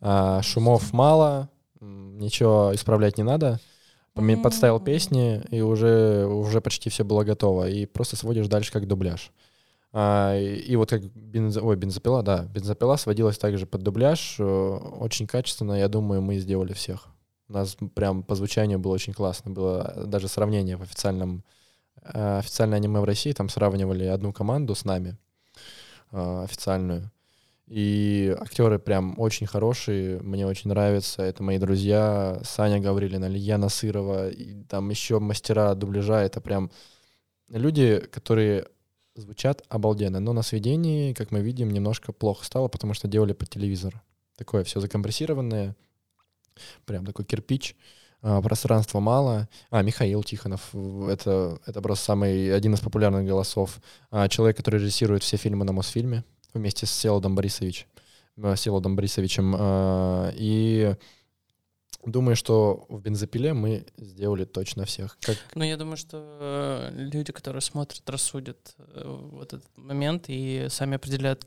[0.00, 1.48] А, шумов мало,
[1.80, 3.60] ничего исправлять не надо.
[4.42, 7.68] Подставил песни, и уже, уже почти все было готово.
[7.68, 9.30] И просто сводишь дальше как дубляж.
[9.98, 14.36] А, и, вот как бензо, ой, бензопила, да, бензопила сводилась также под дубляж.
[14.38, 17.06] э, Очень качественно, я думаю, мы сделали всех.
[17.48, 19.52] У нас прям по звучанию было очень классно.
[19.52, 21.44] Было даже сравнение в официальном
[22.02, 25.16] э, официальное аниме в России, там сравнивали одну команду с нами,
[26.12, 27.10] э, официальную.
[27.66, 31.22] И актеры прям очень хорошие, мне очень нравятся.
[31.22, 36.20] Это мои друзья Саня Гаврилина, Илья Насырова, и там еще мастера дубляжа.
[36.20, 36.70] Это прям
[37.48, 38.66] люди, которые
[39.16, 40.20] звучат обалденно.
[40.20, 44.02] Но на сведении, как мы видим, немножко плохо стало, потому что делали под телевизор.
[44.36, 45.74] Такое все закомпрессированное,
[46.84, 47.76] прям такой кирпич.
[48.22, 49.48] А, пространства мало.
[49.70, 50.74] А, Михаил Тихонов,
[51.08, 53.80] это, это просто самый, один из популярных голосов.
[54.10, 57.86] А, человек, который режиссирует все фильмы на Мосфильме вместе с Селодом Борисович,
[58.36, 59.54] э, Селодом Борисовичем.
[59.58, 60.94] А, И
[62.06, 65.18] думаю, что в «Бензопиле» мы сделали точно всех.
[65.20, 69.02] Как, Но я думаю, что э, люди, которые смотрят, рассудят э,
[69.32, 71.44] вот этот момент и сами определяют,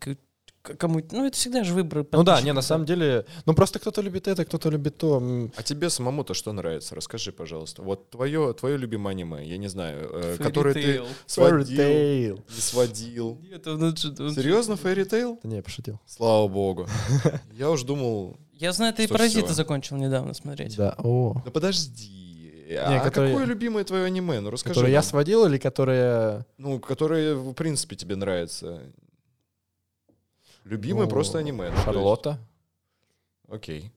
[0.78, 1.01] кому...
[1.12, 4.28] Ну, это всегда же выбор ну да, не, на самом деле, ну просто кто-то любит
[4.28, 5.22] это, кто-то любит то.
[5.55, 6.95] А тебе самому-то что нравится?
[6.95, 7.82] Расскажи, пожалуйста.
[7.82, 13.39] Вот твое, твое любимое аниме, я не знаю, э, которое ты сводил, Fairy не сводил.
[13.49, 15.39] Нет, он- он же- он же- Серьезно, Fairy Tail?
[15.43, 15.99] Да не, пошутил.
[16.05, 16.88] Слава богу.
[17.53, 19.55] Я уж думал, Я знаю, ты и Что «Паразита» всё?
[19.55, 20.76] закончил недавно смотреть.
[20.76, 21.41] Да, о.
[21.45, 22.76] да подожди.
[22.78, 24.41] а которые- какое любимое твое аниме?
[24.41, 24.74] Ну расскажи.
[24.74, 25.03] Которые я нам.
[25.03, 26.45] сводил или которые...
[26.57, 28.82] Ну, которое, в принципе, тебе нравится.
[30.66, 31.70] Любимое ну, просто аниме.
[31.70, 32.38] ну, есть- Шарлотта.
[33.47, 33.91] Окей.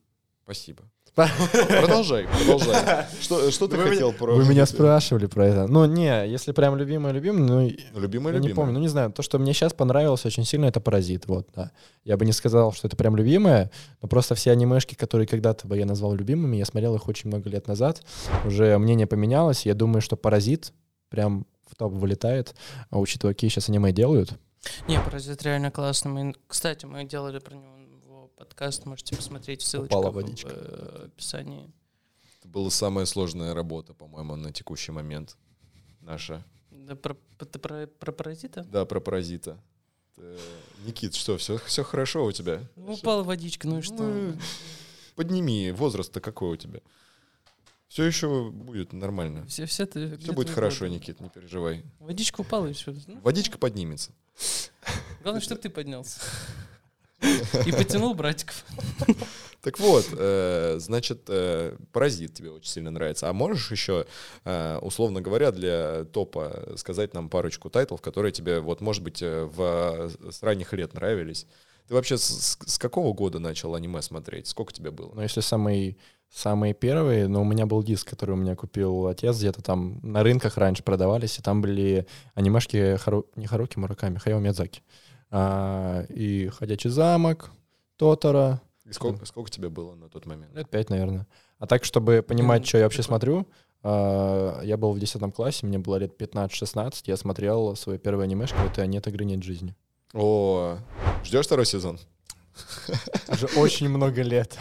[0.45, 0.83] Спасибо.
[1.15, 3.05] Продолжай, продолжай.
[3.21, 4.33] Что, что ты Вы хотел про...
[4.33, 5.67] Вы меня спрашивали про это.
[5.67, 9.11] Ну, не, если прям любимое, любимое, ну, любимое, я не помню, ну, не знаю.
[9.11, 11.71] То, что мне сейчас понравилось очень сильно, это «Паразит», вот, да.
[12.03, 13.69] Я бы не сказал, что это прям любимое,
[14.01, 17.47] но просто все анимешки, которые когда-то бы я назвал любимыми, я смотрел их очень много
[17.47, 18.01] лет назад,
[18.43, 20.73] уже мнение поменялось, я думаю, что «Паразит»
[21.09, 22.55] прям в топ вылетает,
[22.89, 24.33] а учитывая, какие сейчас аниме делают.
[24.87, 26.09] Не, «Паразит» реально классно.
[26.09, 27.77] Мы, кстати, мы делали про него
[28.35, 31.71] подкаст, можете посмотреть в ссылочках в э, описании.
[32.39, 35.37] Это была самая сложная работа, по-моему, на текущий момент.
[36.01, 36.45] Наша.
[36.71, 38.63] Да, про, ты про, про «Паразита»?
[38.63, 39.57] Да, про паразита.
[40.17, 40.37] Э,
[40.85, 42.61] Никит, что, все, все хорошо у тебя?
[42.75, 44.03] Ну, упала водичка, ну и что?
[44.03, 44.37] Ну,
[45.15, 46.81] Подними, возраст-то какой у тебя?
[47.87, 49.45] Все еще будет нормально.
[49.45, 50.95] Все, все, ты, Все будет хорошо, год?
[50.95, 51.85] Никит, не переживай.
[51.99, 52.93] Водичка упала и все.
[53.21, 54.11] Водичка поднимется.
[55.21, 56.19] главное, чтобы ты поднялся.
[57.65, 58.63] И потянул братиков.
[59.61, 63.29] Так вот, э, значит, э, паразит тебе очень сильно нравится.
[63.29, 64.05] А можешь еще,
[64.43, 69.45] э, условно говоря, для топа сказать нам парочку тайтлов, которые тебе, вот, может быть, э,
[69.45, 71.47] в, с ранних лет нравились?
[71.87, 74.47] Ты вообще с, с- какого года начал аниме смотреть?
[74.47, 75.13] Сколько тебе было?
[75.13, 75.97] Но если самый,
[76.29, 80.23] самые первые, но у меня был диск, который у меня купил отец, где-то там на
[80.23, 82.05] рынках раньше продавались, и там были
[82.35, 83.27] анимешки Хару...
[83.37, 84.81] не Харуки Мураками, Хаяо Миядзаки.
[85.35, 87.49] А, и «Ходячий замок»,
[87.97, 90.53] «Тотора», И сколько, сколько тебе было на тот момент?
[90.55, 91.25] лет пять, наверное.
[91.57, 93.47] А так, чтобы понимать, Блин, что я вообще смотрю,
[93.81, 98.57] А, Я был в 10 классе, мне было лет 15-16, я смотрел свою первую анимешку,
[98.59, 99.75] это «Нет игры, нет жизни».
[100.13, 100.77] О,
[101.23, 101.99] ждешь второй сезон?
[103.29, 104.55] Уже очень много лет.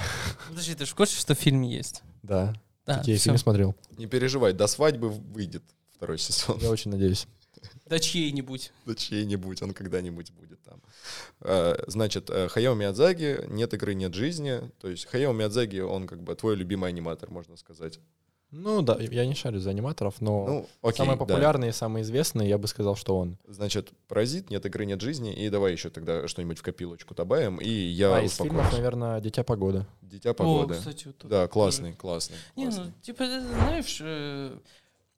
[0.48, 2.02] Подожди, ты же в курсе, что фильм есть?
[2.22, 2.54] Да,
[2.86, 3.24] Да, такие всё.
[3.24, 3.74] фильмы смотрел.
[3.98, 5.62] Не переживай, до свадьбы выйдет
[5.94, 6.56] второй сезон.
[6.62, 7.26] Я очень надеюсь.
[7.92, 8.72] Да чьей-нибудь.
[8.86, 10.80] Да чей-нибудь, он когда-нибудь будет там.
[11.42, 14.62] Э, Значит, э, Хаяо Миядзаги, нет игры, нет жизни.
[14.80, 18.00] То есть Хаяо Миядзаги, он как бы твой любимый аниматор, можно сказать.
[18.50, 21.24] Ну да, я не шарю за аниматоров, но Ну, окей, самый да.
[21.24, 23.36] популярный и самый известный, я бы сказал, что он.
[23.46, 25.34] Значит, Паразит, нет игры, нет жизни.
[25.34, 27.58] И давай еще тогда что-нибудь в копилочку добавим.
[27.58, 28.72] И я а из фильмов, успокоюсь.
[28.78, 29.84] наверное, «Дитя погоды».
[30.00, 30.74] Дитя погоды.
[30.74, 31.48] О, кстати, вот тут да, тоже.
[31.52, 32.36] классный, классный.
[32.56, 32.84] Не, классный.
[32.84, 34.58] ну, типа, знаешь, э,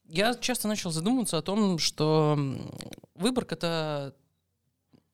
[0.07, 2.71] я часто начал задумываться о том, что м,
[3.15, 4.15] выборг— это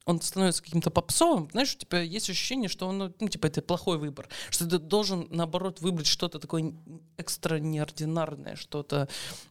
[0.06, 3.98] он становится каким-то попсовым, знаешь, у тебя есть ощущение, что он, ну, типа, это плохой
[3.98, 6.74] выбор, что ты должен, наоборот, выбрать что-то такое
[7.16, 9.08] экстра неординарное, что-то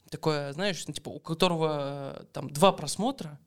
[0.10, 3.40] такое, знаешь, ну, типа, у которого э, там два просмотра,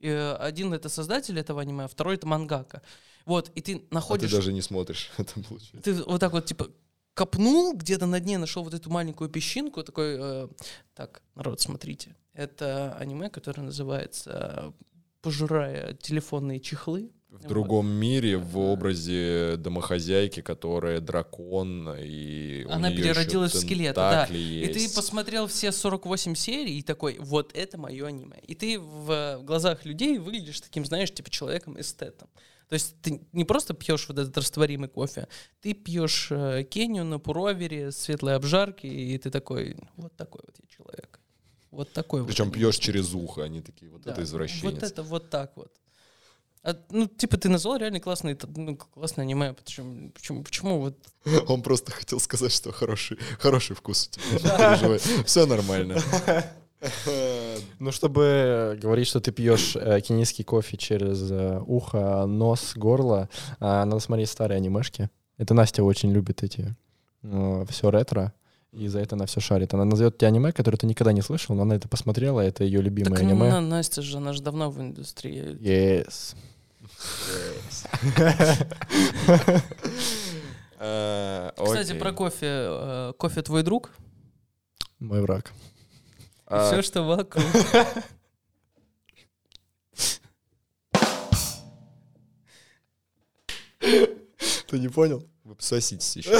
[0.00, 2.82] и э, один это создатель этого аниме, а второй это мангака.
[3.24, 5.80] Вот, и ты А ты находишь даже не смотришь, это получается.
[5.80, 6.68] ты вот так вот, типа,
[7.14, 10.48] копнул, где-то на дне нашел вот эту маленькую песчинку, такой, э,
[10.94, 14.72] так, народ, смотрите, это аниме, которое называется
[15.20, 17.10] «Пожирая телефонные чехлы».
[17.32, 24.10] В другом мире в образе домохозяйки, которая дракон, и Она переродилась в скелета, да.
[24.26, 24.94] тентакли И ты есть.
[24.94, 28.36] посмотрел все 48 серий и такой, вот это мое аниме.
[28.46, 32.28] И ты в глазах людей выглядишь таким, знаешь, типа человеком-эстетом.
[32.68, 35.26] То есть ты не просто пьешь вот этот растворимый кофе,
[35.62, 40.68] ты пьешь э, кению на пуровере, светлой обжарки, и ты такой, вот такой вот я
[40.68, 41.20] человек.
[41.70, 42.28] Вот такой вот.
[42.28, 44.64] Причем пьешь через ухо, они такие, вот Да, это извращенец.
[44.64, 45.72] Вот это вот так вот.
[46.64, 49.52] А, ну, типа, ты назвал реально классный, ну, классное аниме.
[49.52, 50.96] Почему, почему, почему вот
[51.48, 54.98] Он просто хотел сказать, что хороший, хороший вкус у тебя.
[55.24, 55.98] Все нормально.
[57.78, 63.28] Ну, чтобы говорить, что ты пьешь э, кенийский кофе через э, ухо, нос, горло,
[63.60, 65.08] а, надо смотреть старые анимешки.
[65.38, 66.74] Это Настя очень любит эти
[67.68, 68.32] все ретро,
[68.72, 69.74] и за это она все шарит.
[69.74, 72.80] Она назовет тебе аниме, которое ты никогда не слышал, но она это посмотрела, это ее
[72.82, 73.48] любимое Так, ну, аниме.
[73.50, 75.56] На- Настя же, она же давно в индустрии.
[75.60, 76.34] Yes.
[80.84, 82.46] А, Кстати, про кофе.
[82.46, 83.90] э, Кофе твой друг?
[84.98, 85.52] Мой враг.
[86.46, 87.44] А, Все, что вокруг.
[93.78, 95.26] Ты не понял?
[95.44, 96.30] Вы пососитесь еще.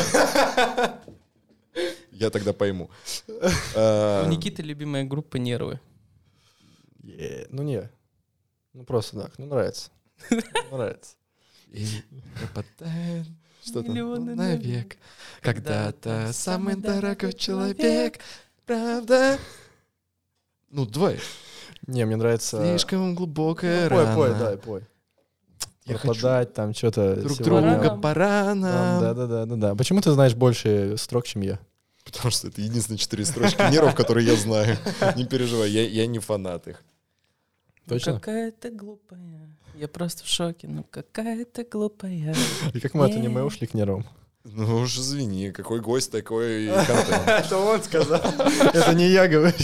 [2.13, 2.91] Я тогда пойму.
[3.75, 5.81] А, У Никиты любимая группа «Нервы».
[7.03, 7.91] Ну не.
[8.73, 9.91] Ну просто так, ну нравится.
[10.71, 11.17] Нравится.
[11.69, 11.87] И
[12.39, 13.27] пропадает
[13.65, 14.97] что-то Миллионы навек.
[15.41, 18.19] Когда-то самый дорогой человек,
[18.67, 19.39] правда?
[20.71, 21.19] Ну, давай.
[21.87, 22.59] Не, мне нравится...
[22.59, 24.15] Слишком глубокая Ну, пой, рана.
[24.17, 24.83] пой, да, пой.
[25.85, 27.75] Я Пропадать там что-то Друг сегодня.
[27.81, 29.01] друга пора Там, нам.
[29.01, 29.75] Да, да, да, да, да.
[29.75, 31.59] Почему ты знаешь больше строк, чем я?
[32.05, 34.77] Потому что это единственные четыре строчки нервов, которые я знаю.
[35.17, 36.83] Не переживай, я, я не фанат их.
[37.87, 38.14] Ну, Точно?
[38.14, 39.49] Какая ты глупая.
[39.74, 40.68] Я просто в шоке.
[40.68, 42.35] Ну какая ты глупая.
[42.74, 43.18] И как мы от Не.
[43.18, 44.07] аниме ушли к нервам?
[44.45, 47.28] Ну уж извини, какой гость, такой контент.
[47.28, 48.20] Это он сказал.
[48.20, 49.55] Это не я говорю.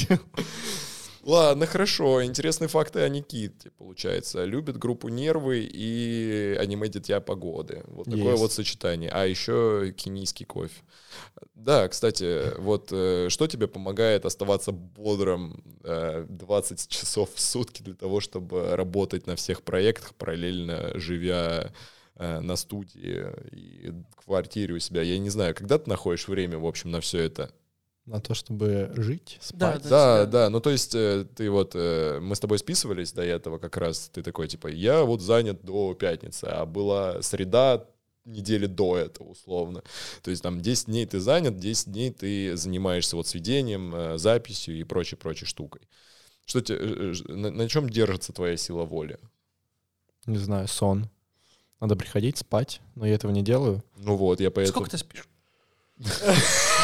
[1.28, 2.24] Ладно, хорошо.
[2.24, 4.46] Интересные факты о Никите, получается.
[4.46, 7.82] Любит группу «Нервы» и аниме «Дитя погоды».
[7.88, 8.40] Вот такое Есть.
[8.40, 9.10] вот сочетание.
[9.10, 10.80] А еще кенийский кофе.
[11.54, 17.94] Да, кстати, вот э, что тебе помогает оставаться бодрым э, 20 часов в сутки для
[17.94, 21.74] того, чтобы работать на всех проектах, параллельно живя
[22.14, 23.92] э, на студии и
[24.24, 25.02] квартире у себя?
[25.02, 27.50] Я не знаю, когда ты находишь время, в общем, на все это?
[28.08, 29.82] На то, чтобы жить, Да, спать.
[29.82, 29.88] да.
[29.88, 33.22] Да, тебя- да, ну то есть э, ты вот, э, мы с тобой списывались до
[33.22, 37.84] этого как раз, ты такой типа, я вот занят до пятницы, а была среда
[38.24, 39.82] недели до этого условно.
[40.22, 44.78] То есть там 10 дней ты занят, 10 дней ты занимаешься вот сведением, э, записью
[44.78, 45.82] и прочей-прочей штукой.
[46.46, 49.18] Что тебе, на, на чем держится твоя сила воли?
[50.24, 51.10] Не знаю, сон.
[51.78, 53.84] Надо приходить, спать, но я этого не делаю.
[53.98, 54.72] Ну вот, я поэтому...
[54.86, 55.28] Сколько ты спишь?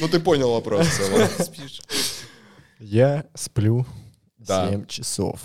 [0.00, 0.86] Ну ты понял вопрос.
[1.38, 1.80] Спишь.
[2.78, 3.86] Я сплю
[4.38, 4.68] Да.
[4.70, 5.40] 7 часов.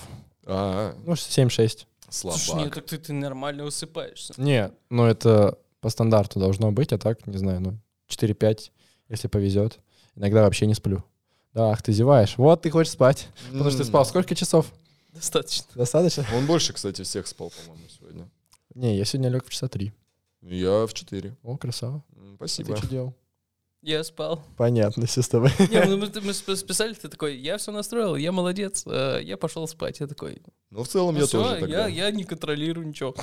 [0.46, 1.86] А, Ну, 7-6.
[2.10, 2.76] Слушай, нет, слабак.
[2.76, 4.34] так ты, ты нормально высыпаешься.
[4.36, 7.78] Не, ну это по стандарту должно быть, а так, не знаю, ну,
[8.10, 8.72] 4-5,
[9.08, 9.80] если повезет.
[10.16, 11.04] Иногда вообще не сплю.
[11.54, 12.38] Да, ах, ты зеваешь.
[12.38, 13.30] Вот ты хочешь спать.
[13.52, 14.66] Потому что ты спал сколько часов?
[15.14, 15.66] Достаточно.
[15.76, 16.26] Достаточно?
[16.36, 18.30] Он больше, кстати, всех спал, по-моему, сегодня.
[18.76, 19.94] Не, я сегодня лег в часа 3.
[20.42, 21.36] Я в 4.
[21.44, 22.04] О, красава.
[22.16, 22.74] М, А Спасибо.
[22.74, 23.16] Ты что делал?
[23.84, 24.44] Я спал.
[24.58, 25.50] Понятно, все с тобой.
[25.72, 29.38] Не, ну, мы, мы сп- списали, ты такой, я все настроил, я молодец, э, я
[29.38, 30.00] пошел спать.
[30.00, 31.88] Я такой, Ну, в целом, ну я всё, тоже тогда.
[31.88, 33.16] я, я не контролирую ничего.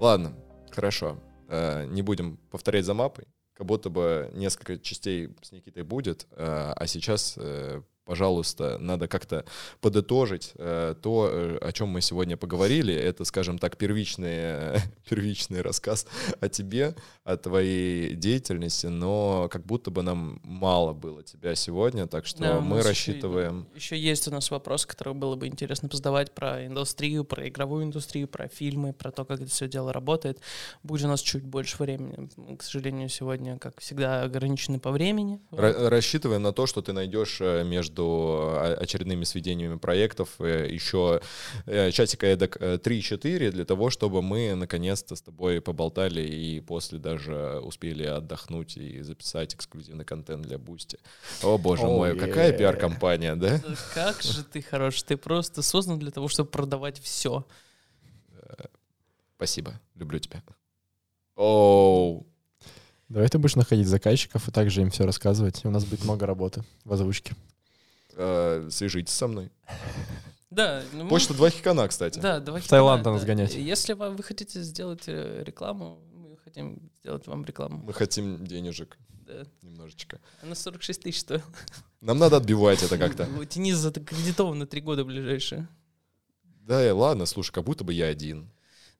[0.00, 0.34] Ладно,
[0.70, 1.18] хорошо.
[1.48, 3.26] Э, Не будем повторять за мапой.
[3.54, 6.26] Как будто бы несколько частей с Никитой будет.
[6.32, 9.44] э, А сейчас, э, пожалуйста, надо как-то
[9.80, 12.94] подытожить э, то, э, о чем мы сегодня поговорили.
[12.94, 14.80] Это, скажем так, первичный,
[15.10, 16.06] первичный рассказ
[16.40, 16.94] о тебе,
[17.24, 22.60] о твоей деятельности, но как будто бы нам мало было тебя сегодня, так что Да,
[22.60, 23.66] мы рассчитываем...
[23.74, 28.28] Еще есть у нас вопрос, который было бы интересно позадавать про индустрию, про игровую индустрию,
[28.28, 30.40] про фильмы, про то, как это все дело работает.
[30.84, 32.28] Будь у нас чуть больше времени.
[32.56, 35.40] К сожалению, сегодня, как всегда, ограничены по времени.
[35.50, 35.60] Вот.
[35.60, 37.64] Ра- Рассчитываем на то, что ты найдешь э,
[37.96, 41.20] между э, очередными сведениями проектов э, еще
[41.66, 46.98] э, часика эдак э, 3-4 для того, чтобы мы наконец-то с тобой поболтали и после
[46.98, 50.98] даже успели отдохнуть и записать эксклюзивный контент для Boosty.
[51.42, 53.60] О боже О, мой, какая пиар-компания, да?
[53.94, 57.46] Как же ты хорош, ты просто создан для того, чтобы продавать все.
[59.36, 60.42] Спасибо, люблю тебя.
[61.36, 62.26] Оу,
[63.08, 65.64] Давай ты будешь находить заказчиков и также им все рассказывать.
[65.64, 67.36] У нас будет много работы в озвучке.
[68.16, 69.50] Э, свяжитесь со мной.
[70.50, 72.18] Да, ну, мы- Почта два хикана, кстати.
[72.18, 72.62] Да, давай.
[72.62, 73.24] В Таиланд да, надо да.
[73.24, 73.54] сгонять.
[73.54, 77.82] Если вам, вы хотите сделать э, рекламу, мы хотим сделать вам рекламу.
[77.84, 78.96] Мы хотим денежек
[79.26, 79.44] Да.
[79.62, 80.18] немножечко.
[80.42, 81.44] Она 46 тысяч стоила.
[82.00, 83.26] Нам надо отбивать это как-то.
[83.50, 85.68] Денис закредитован на три года ближайшие.
[86.44, 88.50] Да, и ладно, слушай, как будто бы я один.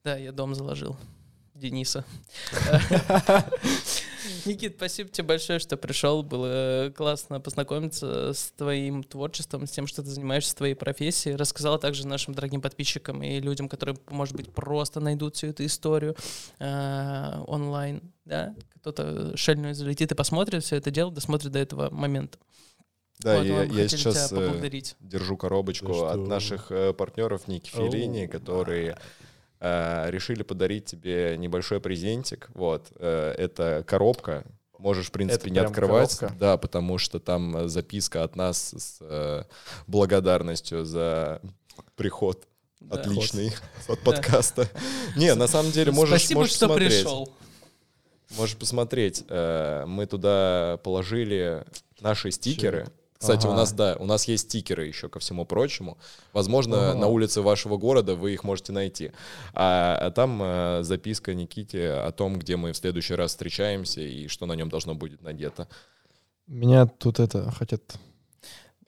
[0.03, 0.95] Да, я дом заложил.
[1.55, 2.05] Дениса.
[4.47, 6.23] Никит, спасибо тебе большое, что пришел.
[6.23, 11.35] Было классно познакомиться с твоим творчеством, с тем, что ты занимаешься твоей профессией.
[11.35, 16.15] Рассказал также нашим дорогим подписчикам и людям, которые, может быть, просто найдут всю эту историю
[16.59, 18.01] э, онлайн.
[18.25, 18.55] Да?
[18.81, 22.37] Кто-то шельную залетит и посмотрит все это дело, досмотрит до этого момента.
[23.19, 24.95] Да, Вот, я, я хотели сейчас тебя э, поблагодарить.
[24.99, 26.09] держу коробочку Да что?
[26.09, 28.95] от наших э, партнеров Ники Филини, которые э,
[29.59, 32.49] решили подарить тебе небольшой презентик.
[32.53, 34.45] Вот, э, это коробка.
[34.77, 36.15] Можешь, в принципе, Это не открывать.
[36.15, 36.37] коробка?
[36.39, 39.43] Да, потому что там э, записка от нас с э,
[39.87, 41.41] благодарностью за
[41.95, 42.47] приход
[42.79, 42.99] Да.
[42.99, 43.51] отличный
[43.87, 44.69] от подкаста.
[45.15, 46.91] Не, на самом деле, можешь, Спасибо, можешь что посмотреть.
[46.93, 47.33] пришел.
[48.37, 49.23] Можешь посмотреть.
[49.29, 51.65] э, Мы туда положили
[51.99, 52.87] наши стикеры.
[53.19, 53.57] Кстати, у Ага.
[53.57, 55.97] нас, да, у нас есть стикеры еще ко всему прочему.
[56.33, 56.99] Возможно, Ага.
[56.99, 59.11] на улице вашего города вы их можете найти.
[59.53, 64.27] А, а там э, записка Никите о том, где мы в следующий раз встречаемся и
[64.27, 65.67] что на нем должно будет надето.
[66.47, 67.81] Меня тут это хотят...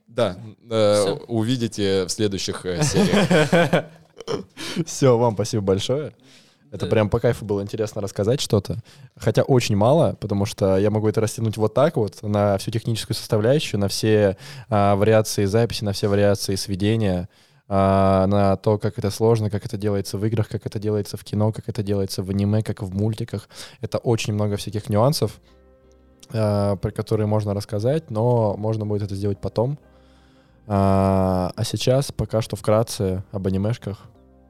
[0.07, 3.85] Да, э, увидите в следующих э, сериях.
[4.85, 6.13] Все, вам спасибо большое.
[6.71, 6.91] Это Да.
[6.91, 8.77] прям по кайфу было интересно рассказать что-то.
[9.17, 13.15] Хотя очень мало, потому что я могу это растянуть вот так вот на всю техническую
[13.15, 14.37] составляющую, на все
[14.69, 17.27] а, вариации записи, на все вариации сведения,
[17.67, 21.23] а, на то, как это сложно, как это делается в играх, как это делается в
[21.23, 23.49] кино, как это делается в аниме, как в мультиках.
[23.81, 25.39] Это очень много всяких нюансов,
[26.31, 29.79] а, про которые можно рассказать, но можно будет это сделать потом.
[30.67, 33.97] А, а сейчас пока что вкратце об анимешках,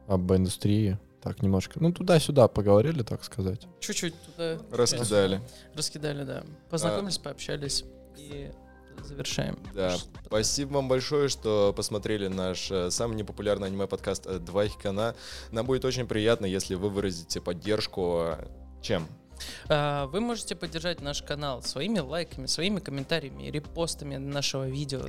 [0.08, 0.98] об индустрии.
[1.22, 1.80] Так, немножко.
[1.82, 3.68] Ну, туда-сюда поговорили, так сказать.
[3.82, 4.58] Чуть-чуть туда.
[4.72, 5.42] Раскидали.
[5.76, 6.44] Раскидали, да.
[6.70, 7.84] Познакомились, пообщались
[8.16, 8.52] и
[9.04, 9.58] завершаем.
[9.74, 9.96] Да,
[10.26, 15.16] спасибо вам большое, что посмотрели наш э, самый непопулярный аниме-подкаст э, «Два хикана».
[15.52, 18.24] Нам будет очень приятно, если вы выразите поддержку.
[18.38, 18.48] э,
[18.82, 19.08] Чем?
[19.70, 25.02] А, Вы можете поддержать наш канал своими лайками, своими комментариями, репостами нашего видео.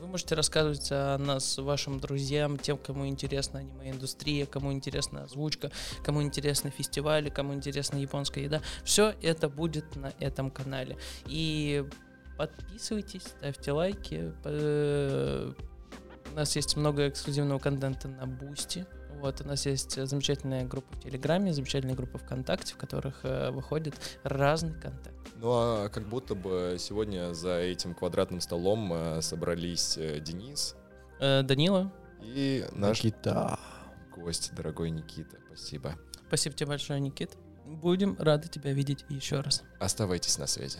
[0.00, 5.70] Вы можете рассказывать о нас вашим друзьям, тем, кому интересна аниме-индустрия, кому интересна озвучка,
[6.04, 8.60] кому интересны фестивали, кому интересна японская еда.
[8.84, 10.96] Все это будет на этом канале.
[11.26, 11.84] И
[12.36, 14.32] подписывайтесь, ставьте лайки.
[14.42, 15.54] П-
[16.32, 18.86] У нас есть много эксклюзивного контента на Boosty.
[19.26, 23.96] Вот, у нас есть замечательная группа в Телеграме, замечательная группа ВКонтакте, в которых э, выходит
[24.22, 25.16] разный контент.
[25.34, 30.76] Ну а как будто бы сегодня за этим квадратным столом э, собрались э, Денис
[31.18, 33.58] Э, Данила, и наш Никита.
[34.14, 35.38] гость, дорогой Никита.
[35.48, 35.96] Спасибо.
[36.28, 37.32] спасибо тебе большое, Никит.
[37.64, 39.64] Будем рады тебя видеть еще раз.
[39.80, 40.78] Оставайтесь на связи.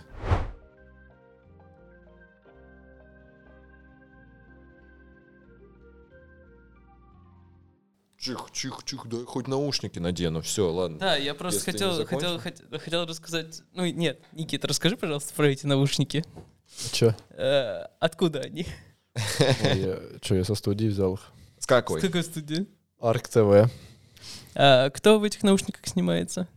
[8.18, 10.40] Чих, чих, чих, да хоть наушники надену.
[10.40, 10.98] Все, ладно.
[10.98, 12.64] Да, я просто Если хотел, хотел, закончил.
[12.70, 13.62] хот- хотел рассказать.
[13.72, 16.24] Ну, нет, Никит, расскажи, пожалуйста, про эти наушники.
[16.92, 17.14] Че?
[17.30, 18.66] Э, откуда они?
[20.22, 21.32] Че, я со студии взял их?
[21.58, 22.00] С какой?
[22.00, 22.66] С какой студии?
[23.00, 23.70] Арк ТВ.
[24.54, 26.48] А, кто в этих наушниках снимается?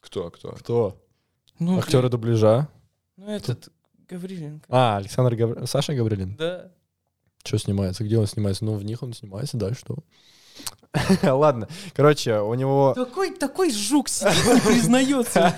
[0.00, 0.52] Кто, кто?
[0.52, 1.04] Кто?
[1.58, 2.68] Ну, Актеры дубляжа.
[3.16, 3.68] Ну, этот
[4.08, 4.66] Гавриленко.
[4.68, 5.66] А, Александр.
[5.66, 6.36] Саша Гаврилин.
[6.36, 6.70] Да.
[7.44, 8.04] Что снимается?
[8.04, 8.64] Где он снимается?
[8.64, 9.98] Ну, в них он снимается, да, что?
[11.22, 12.94] Ладно, короче, у него...
[12.94, 15.54] Такой, такой жук сидит, не признается.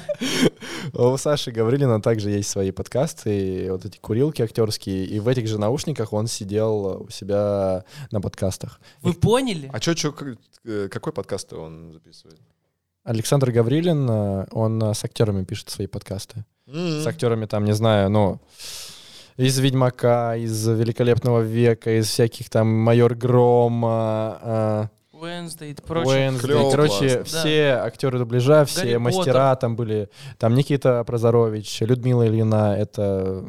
[0.94, 5.46] У Саши Гаврилина также есть свои подкасты, и вот эти курилки актерские, и в этих
[5.46, 8.80] же наушниках он сидел у себя на подкастах.
[9.02, 9.70] Вы поняли?
[9.72, 10.14] А чё, чё,
[10.64, 12.40] э, какой подкаст он записывает?
[13.04, 16.44] Александр Гаврилин, э, он э, с актерами пишет свои подкасты.
[16.66, 17.02] М-м.
[17.02, 18.40] С актерами там, не знаю, ну,
[19.36, 26.28] из «Ведьмака», из «Великолепного века», из всяких там «Майор Гром», э, Wednesday и э, прочее.
[26.28, 26.40] Wednesday.
[26.40, 27.24] Клёво, Короче, классно.
[27.24, 30.08] все актеры дубляжа, все Гарри мастера там были.
[30.38, 33.44] Там Никита Прозорович, Людмила Ильина, это...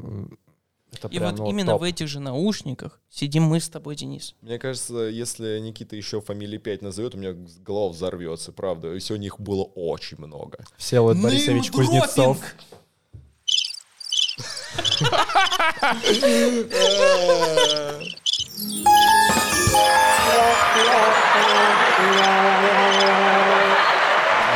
[0.92, 1.82] это И прям, вот ну, именно топ.
[1.82, 4.36] в этих же наушниках сидим мы с тобой, Денис.
[4.42, 7.36] Мне кажется, если Никита еще фамилии 5 назовет, у меня
[7.66, 8.94] голова взорвется, правда.
[8.94, 10.60] И сегодня их было очень много.
[10.78, 12.40] Всеволод Борисович Кузнецов.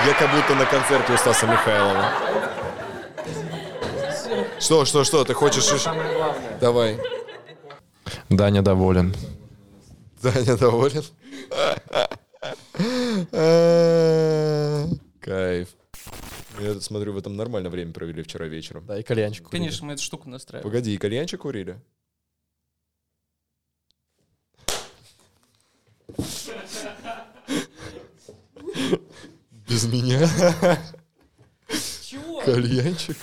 [0.05, 2.11] Я как будто на концерте у Стаса Михайлова.
[4.59, 5.85] Что, что, что, ты хочешь...
[6.59, 6.99] Давай.
[8.29, 9.15] Даня доволен.
[10.21, 11.03] Даня доволен?
[15.21, 15.67] Кайф.
[16.59, 18.85] Я тут смотрю, в этом нормально время провели вчера вечером.
[18.85, 19.45] Да, и кальянчик.
[19.45, 19.61] курили.
[19.61, 20.69] Конечно, мы эту штуку настраиваем.
[20.69, 21.79] Погоди, и кальянчик курили?
[29.67, 30.27] Без меня?
[32.03, 32.41] Чего?
[32.41, 33.17] Кальянчик?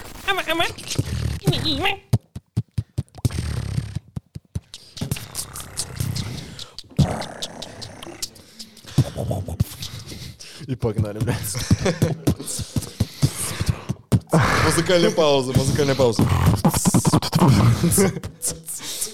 [10.69, 11.39] И погнали, блядь.
[14.65, 16.23] Музыкальная пауза, музыкальная пауза.